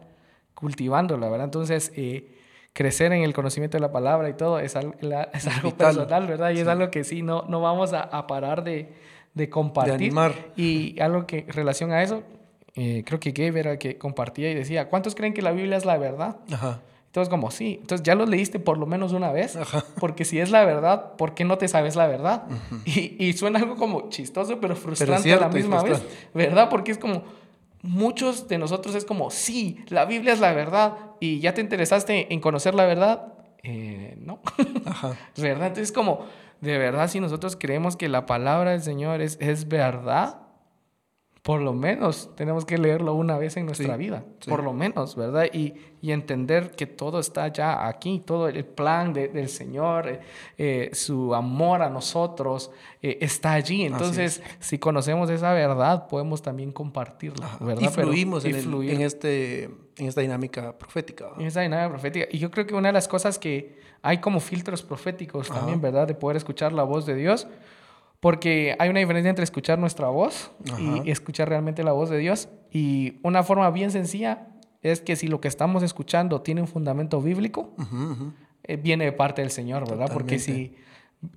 cultivándola, 0.54 1.28
¿verdad? 1.28 1.44
Entonces, 1.44 1.92
eh, 1.96 2.34
crecer 2.72 3.12
en 3.12 3.22
el 3.22 3.32
conocimiento 3.32 3.76
de 3.76 3.80
la 3.80 3.92
palabra 3.92 4.28
y 4.28 4.34
todo 4.34 4.58
es, 4.58 4.76
algo, 4.76 4.94
es 5.32 5.46
algo 5.46 5.74
personal, 5.76 6.26
¿verdad? 6.26 6.50
Y 6.50 6.60
es 6.60 6.68
algo 6.68 6.90
que 6.90 7.04
sí, 7.04 7.22
no, 7.22 7.44
no 7.48 7.60
vamos 7.60 7.92
a, 7.92 8.26
parar 8.26 8.64
de, 8.64 8.92
de 9.34 9.48
compartir. 9.48 9.98
De 9.98 10.04
animar. 10.04 10.32
Y 10.56 10.98
algo 11.00 11.26
que, 11.26 11.40
en 11.40 11.48
relación 11.48 11.92
a 11.92 12.02
eso, 12.02 12.22
eh, 12.74 13.02
creo 13.06 13.18
que 13.18 13.32
Gabe 13.32 13.60
era 13.60 13.72
el 13.72 13.78
que 13.78 13.96
compartía 13.96 14.50
y 14.50 14.54
decía, 14.54 14.88
¿cuántos 14.90 15.14
creen 15.14 15.32
que 15.32 15.40
la 15.40 15.52
Biblia 15.52 15.78
es 15.78 15.86
la 15.86 15.96
verdad? 15.96 16.36
Ajá. 16.52 16.80
Entonces, 17.16 17.30
como, 17.30 17.50
sí, 17.50 17.78
entonces 17.80 18.04
ya 18.04 18.14
lo 18.14 18.26
leíste 18.26 18.58
por 18.58 18.76
lo 18.76 18.84
menos 18.84 19.14
una 19.14 19.32
vez, 19.32 19.58
porque 19.98 20.26
si 20.26 20.38
es 20.38 20.50
la 20.50 20.66
verdad, 20.66 21.14
¿por 21.16 21.32
qué 21.32 21.46
no 21.46 21.56
te 21.56 21.66
sabes 21.66 21.96
la 21.96 22.06
verdad? 22.06 22.42
y, 22.84 23.16
y, 23.18 23.32
suena 23.32 23.58
algo 23.58 23.76
como 23.76 24.10
chistoso, 24.10 24.60
pero 24.60 24.76
frustrante 24.76 25.32
a 25.32 25.40
la 25.40 25.48
misma 25.48 25.82
vez, 25.82 26.02
¿verdad? 26.34 26.68
Porque 26.68 26.92
es 26.92 26.98
como, 26.98 27.22
muchos 27.80 28.48
de 28.48 28.58
nosotros 28.58 28.94
es 28.94 29.06
como, 29.06 29.30
sí, 29.30 29.82
la 29.88 30.04
Biblia 30.04 30.34
es 30.34 30.40
la 30.40 30.52
verdad 30.52 30.98
y 31.18 31.40
ya 31.40 31.54
te 31.54 31.62
interesaste 31.62 32.30
en 32.34 32.38
conocer 32.40 32.74
la 32.74 32.84
verdad. 32.84 33.32
Eh, 33.62 34.18
no, 34.20 34.40
¿verdad? 35.38 35.68
Entonces 35.68 35.92
como, 35.92 36.26
de 36.60 36.76
verdad, 36.76 37.08
si 37.08 37.18
nosotros 37.18 37.56
creemos 37.58 37.96
que 37.96 38.10
la 38.10 38.26
palabra 38.26 38.72
del 38.72 38.82
Señor 38.82 39.22
es, 39.22 39.38
es 39.40 39.68
verdad, 39.68 40.40
por 41.46 41.60
lo 41.60 41.72
menos 41.72 42.28
tenemos 42.34 42.64
que 42.64 42.76
leerlo 42.76 43.14
una 43.14 43.38
vez 43.38 43.56
en 43.56 43.66
nuestra 43.66 43.96
vida, 43.96 44.24
por 44.48 44.64
lo 44.64 44.72
menos, 44.72 45.14
¿verdad? 45.14 45.46
Y, 45.52 45.74
y, 46.02 46.10
entender 46.10 46.72
que 46.72 46.86
todo 46.86 47.20
está 47.20 47.46
ya 47.46 47.86
aquí, 47.86 48.20
todo 48.26 48.48
el 48.48 48.64
plan 48.64 49.12
del 49.12 49.48
Señor, 49.48 50.08
eh, 50.08 50.20
eh, 50.58 50.90
su 50.92 51.36
amor 51.36 51.82
a 51.82 51.88
nosotros 51.88 52.72
eh, 53.00 53.18
está 53.20 53.52
allí. 53.52 53.84
Entonces, 53.84 54.42
si 54.58 54.80
conocemos 54.80 55.30
esa 55.30 55.52
verdad, 55.52 56.08
podemos 56.08 56.42
también 56.42 56.72
compartirla, 56.72 57.56
¿verdad? 57.60 57.82
Y 57.82 57.88
fluimos 57.94 58.44
en, 58.44 58.56
en, 58.56 59.00
este, 59.02 59.70
en 59.98 60.06
esta 60.06 60.22
dinámica 60.22 60.76
profética. 60.76 61.28
En 61.38 61.46
esta 61.46 61.60
dinámica 61.60 61.90
profética. 61.90 62.26
Y 62.28 62.38
yo 62.38 62.50
creo 62.50 62.66
que 62.66 62.74
una 62.74 62.88
de 62.88 62.94
las 62.94 63.06
cosas 63.06 63.38
que 63.38 63.78
hay 64.02 64.18
como 64.18 64.40
filtros 64.40 64.82
proféticos 64.82 65.46
también, 65.46 65.80
¿verdad? 65.80 66.08
De 66.08 66.14
poder 66.14 66.38
escuchar 66.38 66.72
la 66.72 66.82
voz 66.82 67.06
de 67.06 67.14
Dios 67.14 67.46
porque 68.26 68.74
hay 68.80 68.88
una 68.88 68.98
diferencia 68.98 69.30
entre 69.30 69.44
escuchar 69.44 69.78
nuestra 69.78 70.08
voz 70.08 70.50
y 71.04 71.12
escuchar 71.12 71.48
realmente 71.48 71.84
la 71.84 71.92
voz 71.92 72.10
de 72.10 72.18
Dios. 72.18 72.48
Y 72.72 73.20
una 73.22 73.44
forma 73.44 73.70
bien 73.70 73.92
sencilla 73.92 74.48
es 74.82 75.00
que 75.00 75.14
si 75.14 75.28
lo 75.28 75.40
que 75.40 75.46
estamos 75.46 75.84
escuchando 75.84 76.42
tiene 76.42 76.60
un 76.60 76.66
fundamento 76.66 77.22
bíblico, 77.22 77.72
eh, 78.64 78.78
viene 78.78 79.04
de 79.04 79.12
parte 79.12 79.42
del 79.42 79.52
Señor, 79.52 79.88
¿verdad? 79.88 80.10
Porque 80.12 80.40
si 80.40 80.74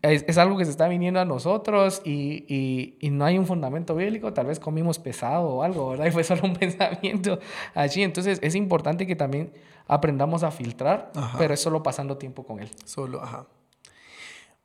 es, 0.02 0.36
algo 0.40 0.58
que 0.58 0.66
se 0.66 0.72
está 0.72 0.88
viniendo 0.88 1.20
a 1.20 1.26
nosotros 1.26 2.02
y, 2.04 2.98
y, 3.00 3.10
no 3.12 3.24
hay 3.24 3.38
un 3.38 3.46
fundamento 3.46 3.94
bíblico, 3.94 4.34
tal 4.34 4.48
vez 4.48 4.60
comimos 4.60 4.98
pesado 4.98 5.48
o 5.48 5.62
algo, 5.62 5.92
¿verdad? 5.92 6.06
Y 6.08 6.12
fue 6.12 6.24
solo 6.24 6.42
un 6.44 6.54
pensamiento 6.56 7.38
allí. 7.76 8.02
Entonces 8.02 8.40
es 8.42 8.56
importante 8.56 9.06
que 9.06 9.16
también 9.16 9.54
aprendamos 9.86 10.42
a 10.42 10.50
filtrar, 10.50 11.12
pero 11.38 11.54
es 11.54 11.60
solo 11.60 11.84
pasando 11.84 12.18
tiempo 12.18 12.48
con 12.48 12.60
Él. 12.60 12.72
Solo, 12.84 13.22
ajá. 13.22 13.46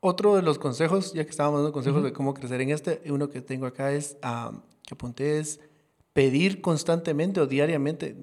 Otro 0.07 0.35
de 0.35 0.43
los 0.43 0.59
consejos, 0.59 1.13
ya 1.13 1.23
que 1.23 1.31
estábamos 1.31 1.61
dando 1.61 1.73
consejos 1.73 2.03
de 2.03 2.13
cómo 2.13 2.35
crecer 2.35 2.61
en 2.61 2.69
este, 2.69 3.01
uno 3.07 3.27
que 3.27 3.41
tengo 3.41 3.65
acá 3.65 3.91
es, 3.91 4.17
que 4.21 4.93
apunté 4.93 5.39
es 5.39 5.59
pedir 6.13 6.61
constantemente 6.61 7.41
o 7.41 7.47
diariamente. 7.47 8.15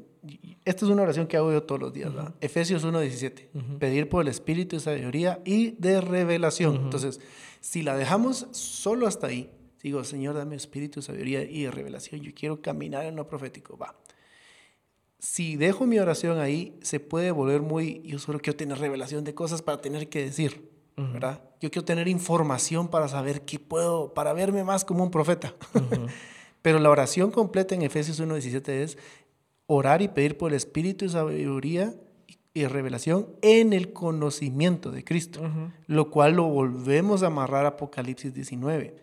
Esta 0.65 0.85
es 0.85 0.93
una 0.93 1.03
oración 1.03 1.27
que 1.27 1.37
hago 1.37 1.51
yo 1.51 1.65
todos 1.65 1.81
los 1.81 1.93
días, 1.93 2.13
Efesios 2.41 2.87
1.17. 2.87 3.79
Pedir 3.81 4.09
por 4.09 4.23
el 4.23 4.29
espíritu 4.29 4.77
de 4.77 4.81
sabiduría 4.81 5.41
y 5.45 5.73
de 5.73 6.01
revelación. 6.01 6.77
Entonces, 6.77 7.21
si 7.59 7.83
la 7.83 7.97
dejamos 7.97 8.47
solo 8.53 9.09
hasta 9.09 9.27
ahí, 9.27 9.51
digo, 9.83 10.05
Señor, 10.05 10.37
dame 10.37 10.55
espíritu 10.55 11.01
de 11.01 11.07
sabiduría 11.07 11.43
y 11.43 11.65
de 11.65 11.73
revelación. 11.73 12.21
Yo 12.21 12.31
quiero 12.33 12.63
caminar 12.63 13.07
en 13.07 13.17
lo 13.17 13.27
profético. 13.27 13.77
Va. 13.77 13.97
Si 15.19 15.57
dejo 15.57 15.85
mi 15.89 15.99
oración 15.99 16.39
ahí, 16.39 16.79
se 16.83 17.01
puede 17.01 17.33
volver 17.33 17.61
muy, 17.61 18.03
yo 18.05 18.21
solo 18.21 18.39
quiero 18.39 18.57
tener 18.57 18.79
revelación 18.79 19.25
de 19.25 19.35
cosas 19.35 19.63
para 19.63 19.81
tener 19.81 20.09
que 20.09 20.23
decir. 20.23 20.72
¿Verdad? 20.97 21.43
Yo 21.61 21.71
quiero 21.71 21.85
tener 21.85 22.09
información 22.09 22.89
para 22.89 23.09
saber 23.09 23.43
qué 23.43 23.59
puedo, 23.59 24.15
para 24.15 24.33
verme 24.33 24.65
más 24.65 24.85
como 24.85 25.05
un 25.05 25.11
profeta. 25.11 25.55
Pero 26.63 26.79
la 26.79 26.91
oración 26.91 27.31
completa 27.31 27.75
en 27.75 27.83
Efesios 27.83 28.21
1.17 28.21 28.69
es 28.69 28.99
orar 29.67 30.03
y 30.03 30.09
pedir 30.09 30.37
por 30.37 30.53
el 30.53 30.57
espíritu 30.57 31.05
de 31.05 31.11
sabiduría 31.11 31.95
y 32.55 32.67
revelación 32.67 33.29
en 33.41 33.73
el 33.73 33.93
conocimiento 33.93 34.91
de 34.91 35.05
Cristo, 35.05 35.41
lo 35.87 36.11
cual 36.11 36.35
lo 36.35 36.45
volvemos 36.45 37.23
a 37.23 37.29
amarrar 37.29 37.65
a 37.65 37.71
Apocalipsis 37.71 38.35
19. 38.35 38.95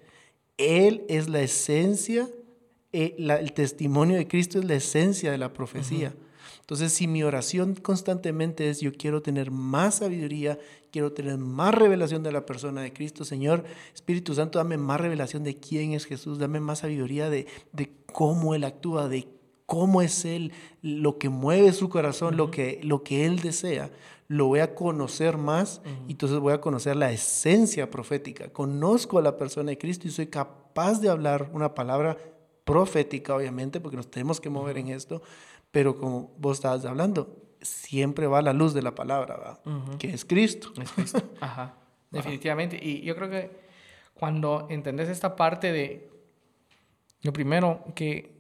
Él 0.58 1.04
es 1.10 1.28
la 1.30 1.42
esencia, 1.42 2.30
eh, 2.94 3.16
el 3.18 3.54
testimonio 3.54 4.18
de 4.18 4.28
Cristo 4.28 4.60
es 4.60 4.66
la 4.66 4.76
esencia 4.76 5.32
de 5.32 5.38
la 5.38 5.52
profecía. 5.52 6.14
Entonces, 6.70 6.94
si 6.94 7.08
mi 7.08 7.24
oración 7.24 7.74
constantemente 7.74 8.70
es 8.70 8.80
yo 8.80 8.94
quiero 8.94 9.24
tener 9.24 9.50
más 9.50 9.96
sabiduría, 9.96 10.60
quiero 10.92 11.12
tener 11.12 11.40
más 11.40 11.74
revelación 11.74 12.22
de 12.22 12.32
la 12.32 12.46
persona 12.46 12.84
de 12.84 12.94
Cristo, 12.94 13.26
Señor, 13.26 13.64
Espíritu 13.92 14.36
Santo, 14.36 14.60
dame 14.60 14.78
más 14.78 15.02
revelación 15.02 15.44
de 15.44 15.56
quién 15.56 15.94
es 15.94 16.06
Jesús, 16.06 16.38
dame 16.38 16.60
más 16.60 16.78
sabiduría 16.80 17.32
de, 17.32 17.48
de 17.74 17.92
cómo 18.14 18.54
Él 18.54 18.64
actúa, 18.66 19.10
de 19.10 19.28
cómo 19.66 20.04
es 20.04 20.26
Él, 20.26 20.52
lo 20.84 21.18
que 21.18 21.30
mueve 21.30 21.74
su 21.74 21.90
corazón, 21.90 22.38
lo, 22.38 22.52
que, 22.52 22.80
lo 22.84 23.02
que 23.04 23.26
Él 23.26 23.40
desea, 23.40 23.90
lo 24.28 24.46
voy 24.46 24.60
a 24.60 24.76
conocer 24.76 25.40
más 25.40 25.82
y 26.08 26.12
entonces 26.12 26.38
voy 26.38 26.54
a 26.54 26.62
conocer 26.62 26.96
la 26.96 27.12
esencia 27.12 27.90
profética. 27.90 28.54
Conozco 28.54 29.18
a 29.18 29.24
la 29.24 29.38
persona 29.38 29.72
de 29.72 29.80
Cristo 29.80 30.08
y 30.08 30.12
soy 30.12 30.28
capaz 30.28 31.02
de 31.02 31.10
hablar 31.10 31.50
una 31.52 31.74
palabra 31.74 32.16
profética, 32.64 33.36
obviamente, 33.36 33.80
porque 33.80 33.98
nos 33.98 34.12
tenemos 34.12 34.40
que 34.40 34.52
mover 34.52 34.78
en 34.78 34.90
esto, 34.90 35.24
pero 35.72 35.98
como 35.98 36.34
vos 36.38 36.58
estabas 36.58 36.86
hablando, 36.86 37.40
siempre 37.62 38.28
va 38.28 38.40
a 38.40 38.42
la 38.42 38.54
luz 38.54 38.74
de 38.74 38.82
la 38.82 38.96
palabra, 38.96 39.60
que 39.98 40.14
es 40.14 40.26
Cristo. 40.26 40.72
Es 40.82 40.92
Cristo. 40.92 41.22
Ajá. 41.42 41.76
Definitivamente. 42.12 42.80
Y 42.82 43.02
yo 43.02 43.16
creo 43.16 43.30
que 43.30 43.52
cuando 44.14 44.68
entendés 44.70 45.10
esta 45.10 45.36
parte 45.36 45.72
de, 45.72 46.10
lo 47.22 47.34
primero, 47.34 47.84
que 47.96 48.40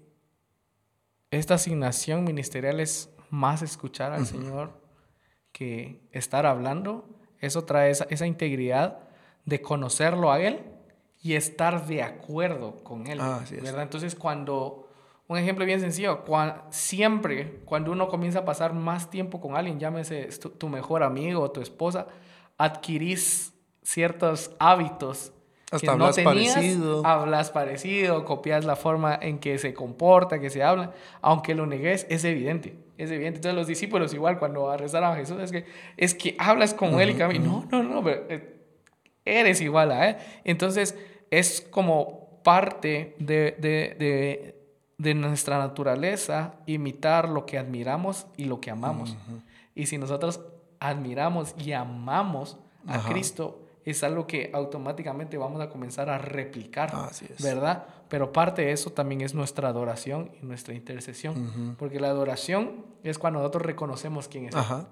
esta 1.31 1.55
asignación 1.55 2.23
ministerial 2.23 2.79
es 2.79 3.13
más 3.29 3.61
escuchar 3.61 4.11
al 4.11 4.25
Señor 4.25 4.79
que 5.51 6.01
estar 6.11 6.45
hablando, 6.45 7.07
eso 7.39 7.65
trae 7.65 7.91
esa, 7.91 8.05
esa, 8.09 8.25
integridad 8.25 8.99
de 9.45 9.61
conocerlo 9.61 10.31
a 10.31 10.39
Él 10.41 10.63
y 11.21 11.33
estar 11.33 11.85
de 11.87 12.03
acuerdo 12.03 12.83
con 12.83 13.07
Él. 13.07 13.19
Ah, 13.21 13.43
¿verdad? 13.61 13.83
Entonces, 13.83 14.15
cuando 14.15 14.88
un 15.29 15.37
ejemplo 15.37 15.63
bien 15.63 15.79
sencillo, 15.79 16.23
siempre 16.71 17.59
cuando 17.65 17.91
uno 17.91 18.07
comienza 18.07 18.39
a 18.39 18.45
pasar 18.45 18.73
más 18.73 19.11
tiempo 19.11 19.39
con 19.39 19.55
alguien, 19.55 19.79
llámese 19.79 20.27
tu, 20.39 20.69
mejor 20.69 21.03
amigo 21.03 21.41
o 21.41 21.51
tu 21.51 21.61
esposa, 21.61 22.07
adquirís 22.57 23.53
ciertos 23.83 24.55
hábitos 24.57 25.31
Hasta 25.65 25.79
que 25.79 25.89
hablas 25.91 26.17
no 26.17 26.23
tenías, 26.23 26.55
parecido. 26.55 27.05
Hablas 27.05 27.51
parecido, 27.51 28.25
copias 28.25 28.65
la 28.65 28.75
forma 28.75 29.19
en 29.21 29.37
que 29.37 29.59
se 29.59 29.71
comporta, 29.71 30.39
que 30.39 30.49
se 30.49 30.63
habla, 30.63 30.93
aunque 31.21 31.53
lo 31.53 31.67
negues, 31.67 32.07
es 32.09 32.23
evidente. 32.23 32.75
Es 32.97 33.11
evidente. 33.11 33.37
Entonces 33.37 33.53
los 33.53 33.67
discípulos 33.67 34.15
igual 34.15 34.39
cuando 34.39 34.71
arrestaron 34.71 35.11
a 35.11 35.15
Jesús 35.15 35.39
es 35.39 35.51
que, 35.51 35.65
es 35.95 36.15
que 36.15 36.35
hablas 36.39 36.73
con 36.73 36.99
él 36.99 37.11
y 37.11 37.13
caminas. 37.13 37.47
No, 37.47 37.67
no, 37.69 37.83
no, 37.83 38.03
pero, 38.03 38.25
eh, 38.29 38.55
eres 39.25 39.61
igual 39.61 39.91
a 39.91 40.09
él. 40.09 40.15
Entonces 40.43 40.97
es 41.29 41.61
como 41.61 42.41
parte 42.43 43.15
de, 43.19 43.55
de 43.59 43.95
de 43.99 44.58
nuestra 44.99 45.57
naturaleza 45.57 46.55
imitar 46.65 47.29
lo 47.29 47.45
que 47.45 47.57
admiramos 47.57 48.27
y 48.35 48.45
lo 48.45 48.59
que 48.59 48.69
amamos. 48.69 49.15
Y 49.73 49.85
si 49.87 49.97
nosotros 49.97 50.41
admiramos 50.79 51.55
y 51.57 51.71
amamos 51.71 52.57
a 52.85 53.01
Cristo, 53.07 53.61
es 53.85 54.03
algo 54.03 54.27
que 54.27 54.51
automáticamente 54.53 55.37
vamos 55.37 55.61
a 55.61 55.69
comenzar 55.69 56.09
a 56.09 56.17
replicar, 56.17 56.91
Así 56.93 57.25
es. 57.29 57.41
¿verdad? 57.41 57.85
Pero 58.09 58.33
parte 58.33 58.63
de 58.63 58.71
eso 58.71 58.91
también 58.91 59.21
es 59.21 59.33
nuestra 59.33 59.69
adoración 59.69 60.31
y 60.41 60.45
nuestra 60.45 60.73
intercesión, 60.73 61.75
porque 61.79 61.99
la 61.99 62.09
adoración 62.09 62.85
es 63.03 63.17
cuando 63.17 63.39
nosotros 63.39 63.63
reconocemos 63.63 64.27
quién 64.27 64.45
es 64.45 64.53
Él. 64.53 64.59
Ajá. 64.59 64.87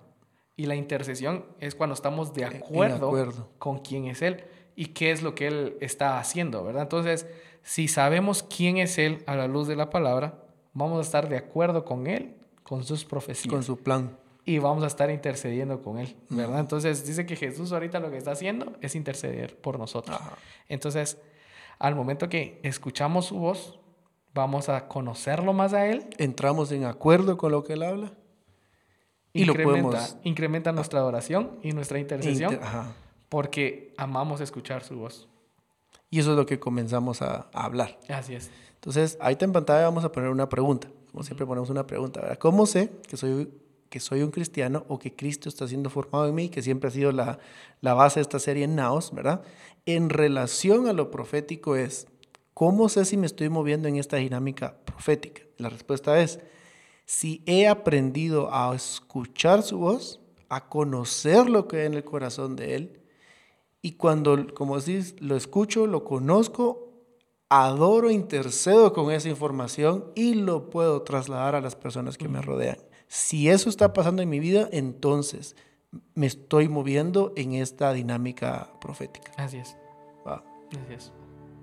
Y 0.55 0.65
la 0.65 0.75
intercesión 0.75 1.45
es 1.59 1.75
cuando 1.75 1.93
estamos 1.93 2.33
de 2.33 2.45
acuerdo. 2.45 3.49
con 3.59 3.79
quién 3.79 4.05
es 4.05 4.21
Él 4.21 4.43
y 4.77 4.85
qué 4.87 5.11
es 5.11 5.23
lo 5.23 5.35
que 5.35 5.47
Él 5.47 5.75
está 5.81 6.19
haciendo, 6.19 6.63
¿verdad? 6.63 6.83
Entonces, 6.83 7.27
si 7.63 7.89
sabemos 7.89 8.43
quién 8.43 8.77
es 8.77 8.97
Él 8.97 9.23
a 9.25 9.35
la 9.35 9.47
luz 9.47 9.67
de 9.67 9.75
la 9.75 9.89
palabra, 9.89 10.43
vamos 10.73 10.99
a 10.99 11.01
estar 11.01 11.27
de 11.27 11.35
acuerdo 11.35 11.83
con 11.83 12.07
Él, 12.07 12.35
con 12.63 12.83
sus 12.85 13.03
profecías. 13.03 13.51
Con 13.53 13.63
su 13.63 13.77
plan. 13.79 14.15
Y 14.45 14.59
vamos 14.59 14.83
a 14.83 14.87
estar 14.87 15.09
intercediendo 15.09 15.81
con 15.81 15.97
Él, 15.97 16.15
¿verdad? 16.29 16.59
Entonces, 16.61 17.05
dice 17.05 17.25
que 17.25 17.35
Jesús 17.35 17.73
ahorita 17.73 17.99
lo 17.99 18.09
que 18.11 18.17
está 18.17 18.31
haciendo 18.31 18.73
es 18.79 18.95
interceder 18.95 19.57
por 19.59 19.77
nosotros. 19.79 20.17
Entonces, 20.69 21.17
al 21.79 21.95
momento 21.95 22.29
que 22.29 22.59
escuchamos 22.63 23.25
su 23.25 23.39
voz, 23.39 23.79
vamos 24.33 24.69
a 24.69 24.87
conocerlo 24.87 25.51
más 25.53 25.73
a 25.73 25.87
Él 25.87 26.05
Entramos 26.19 26.71
en 26.71 26.85
acuerdo 26.85 27.35
con 27.37 27.51
lo 27.51 27.63
que 27.63 27.73
él 27.73 27.81
habla. 27.83 28.13
Y 29.33 29.45
lo 29.45 29.51
incrementa, 29.53 29.81
podemos- 29.89 30.17
incrementa 30.23 30.71
nuestra 30.71 30.99
adoración 30.99 31.59
y 31.63 31.71
nuestra 31.71 31.97
intercesión 31.99 32.53
Inter- 32.53 32.65
ajá. 32.67 32.93
Porque 33.29 33.93
amamos 33.97 34.41
escuchar 34.41 34.83
su 34.83 34.97
voz. 34.97 35.27
Y 36.09 36.19
eso 36.19 36.31
es 36.31 36.37
lo 36.37 36.45
que 36.45 36.59
comenzamos 36.59 37.21
a, 37.21 37.49
a 37.53 37.65
hablar. 37.65 37.99
Así 38.09 38.35
es. 38.35 38.49
Entonces, 38.75 39.17
ahí 39.19 39.37
en 39.39 39.51
pantalla 39.51 39.83
vamos 39.83 40.05
a 40.05 40.11
poner 40.11 40.29
una 40.29 40.47
pregunta. 40.47 40.89
Como 41.11 41.23
siempre 41.23 41.45
ponemos 41.45 41.69
una 41.69 41.85
pregunta. 41.87 42.21
¿verdad? 42.21 42.37
¿Cómo 42.37 42.65
sé 42.65 42.91
que 43.07 43.17
soy, 43.17 43.49
que 43.89 43.99
soy 43.99 44.21
un 44.21 44.31
cristiano 44.31 44.85
o 44.87 44.99
que 44.99 45.15
Cristo 45.15 45.49
está 45.49 45.67
siendo 45.67 45.89
formado 45.89 46.27
en 46.27 46.35
mí? 46.35 46.49
Que 46.49 46.61
siempre 46.61 46.89
ha 46.89 46.91
sido 46.91 47.11
la, 47.11 47.39
la 47.81 47.93
base 47.93 48.19
de 48.19 48.21
esta 48.21 48.39
serie 48.39 48.63
en 48.65 48.75
Naos, 48.75 49.11
¿verdad? 49.13 49.41
En 49.85 50.09
relación 50.09 50.87
a 50.87 50.93
lo 50.93 51.11
profético 51.11 51.75
es, 51.75 52.07
¿cómo 52.53 52.87
sé 52.87 53.03
si 53.05 53.17
me 53.17 53.25
estoy 53.25 53.49
moviendo 53.49 53.87
en 53.87 53.97
esta 53.97 54.17
dinámica 54.17 54.77
profética? 54.85 55.41
La 55.57 55.69
respuesta 55.69 56.21
es, 56.21 56.39
si 57.05 57.41
he 57.45 57.67
aprendido 57.67 58.53
a 58.53 58.75
escuchar 58.75 59.63
su 59.63 59.79
voz, 59.79 60.19
a 60.49 60.67
conocer 60.69 61.49
lo 61.49 61.67
que 61.67 61.77
hay 61.77 61.85
en 61.87 61.93
el 61.93 62.03
corazón 62.03 62.55
de 62.55 62.75
Él, 62.75 62.99
y 63.81 63.93
cuando, 63.93 64.53
como 64.53 64.79
decís, 64.79 65.15
lo 65.19 65.35
escucho, 65.35 65.87
lo 65.87 66.03
conozco, 66.03 66.87
adoro, 67.49 68.11
intercedo 68.11 68.93
con 68.93 69.11
esa 69.11 69.29
información 69.29 70.11
y 70.15 70.33
lo 70.33 70.69
puedo 70.69 71.01
trasladar 71.03 71.55
a 71.55 71.61
las 71.61 71.75
personas 71.75 72.17
que 72.17 72.27
me 72.27 72.41
rodean. 72.41 72.77
Si 73.07 73.49
eso 73.49 73.69
está 73.69 73.93
pasando 73.93 74.21
en 74.21 74.29
mi 74.29 74.39
vida, 74.39 74.67
entonces 74.71 75.55
me 76.13 76.27
estoy 76.27 76.67
moviendo 76.67 77.33
en 77.35 77.53
esta 77.53 77.93
dinámica 77.93 78.71
profética. 78.81 79.31
Así 79.37 79.57
es. 79.57 79.77
Va. 80.27 80.43
Así 80.71 80.93
es. 80.93 81.13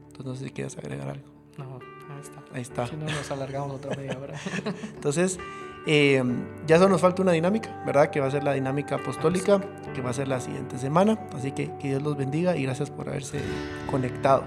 Entonces, 0.06 0.26
no 0.26 0.34
sé 0.36 0.44
si 0.44 0.50
quieres 0.50 0.78
agregar 0.78 1.08
algo. 1.08 1.28
No, 1.58 1.78
ahí 2.08 2.20
está. 2.20 2.44
Ahí 2.52 2.62
está. 2.62 2.86
Si 2.86 2.96
no, 2.96 3.04
nos 3.04 3.30
alargamos 3.30 3.76
otra 3.76 3.94
media 3.96 4.18
hora. 4.18 4.40
Entonces, 4.94 5.38
eh, 5.86 6.22
ya 6.66 6.78
solo 6.78 6.90
nos 6.90 7.00
falta 7.00 7.22
una 7.22 7.32
dinámica, 7.32 7.82
¿verdad? 7.86 8.10
Que 8.10 8.20
va 8.20 8.26
a 8.26 8.30
ser 8.30 8.44
la 8.44 8.52
dinámica 8.52 8.96
apostólica, 8.96 9.60
que 9.94 10.00
va 10.00 10.10
a 10.10 10.14
ser 10.14 10.28
la 10.28 10.40
siguiente 10.40 10.78
semana. 10.78 11.18
Así 11.34 11.52
que 11.52 11.70
que 11.78 11.88
Dios 11.88 12.02
los 12.02 12.16
bendiga 12.16 12.56
y 12.56 12.62
gracias 12.62 12.90
por 12.90 13.08
haberse 13.08 13.40
conectado. 13.90 14.44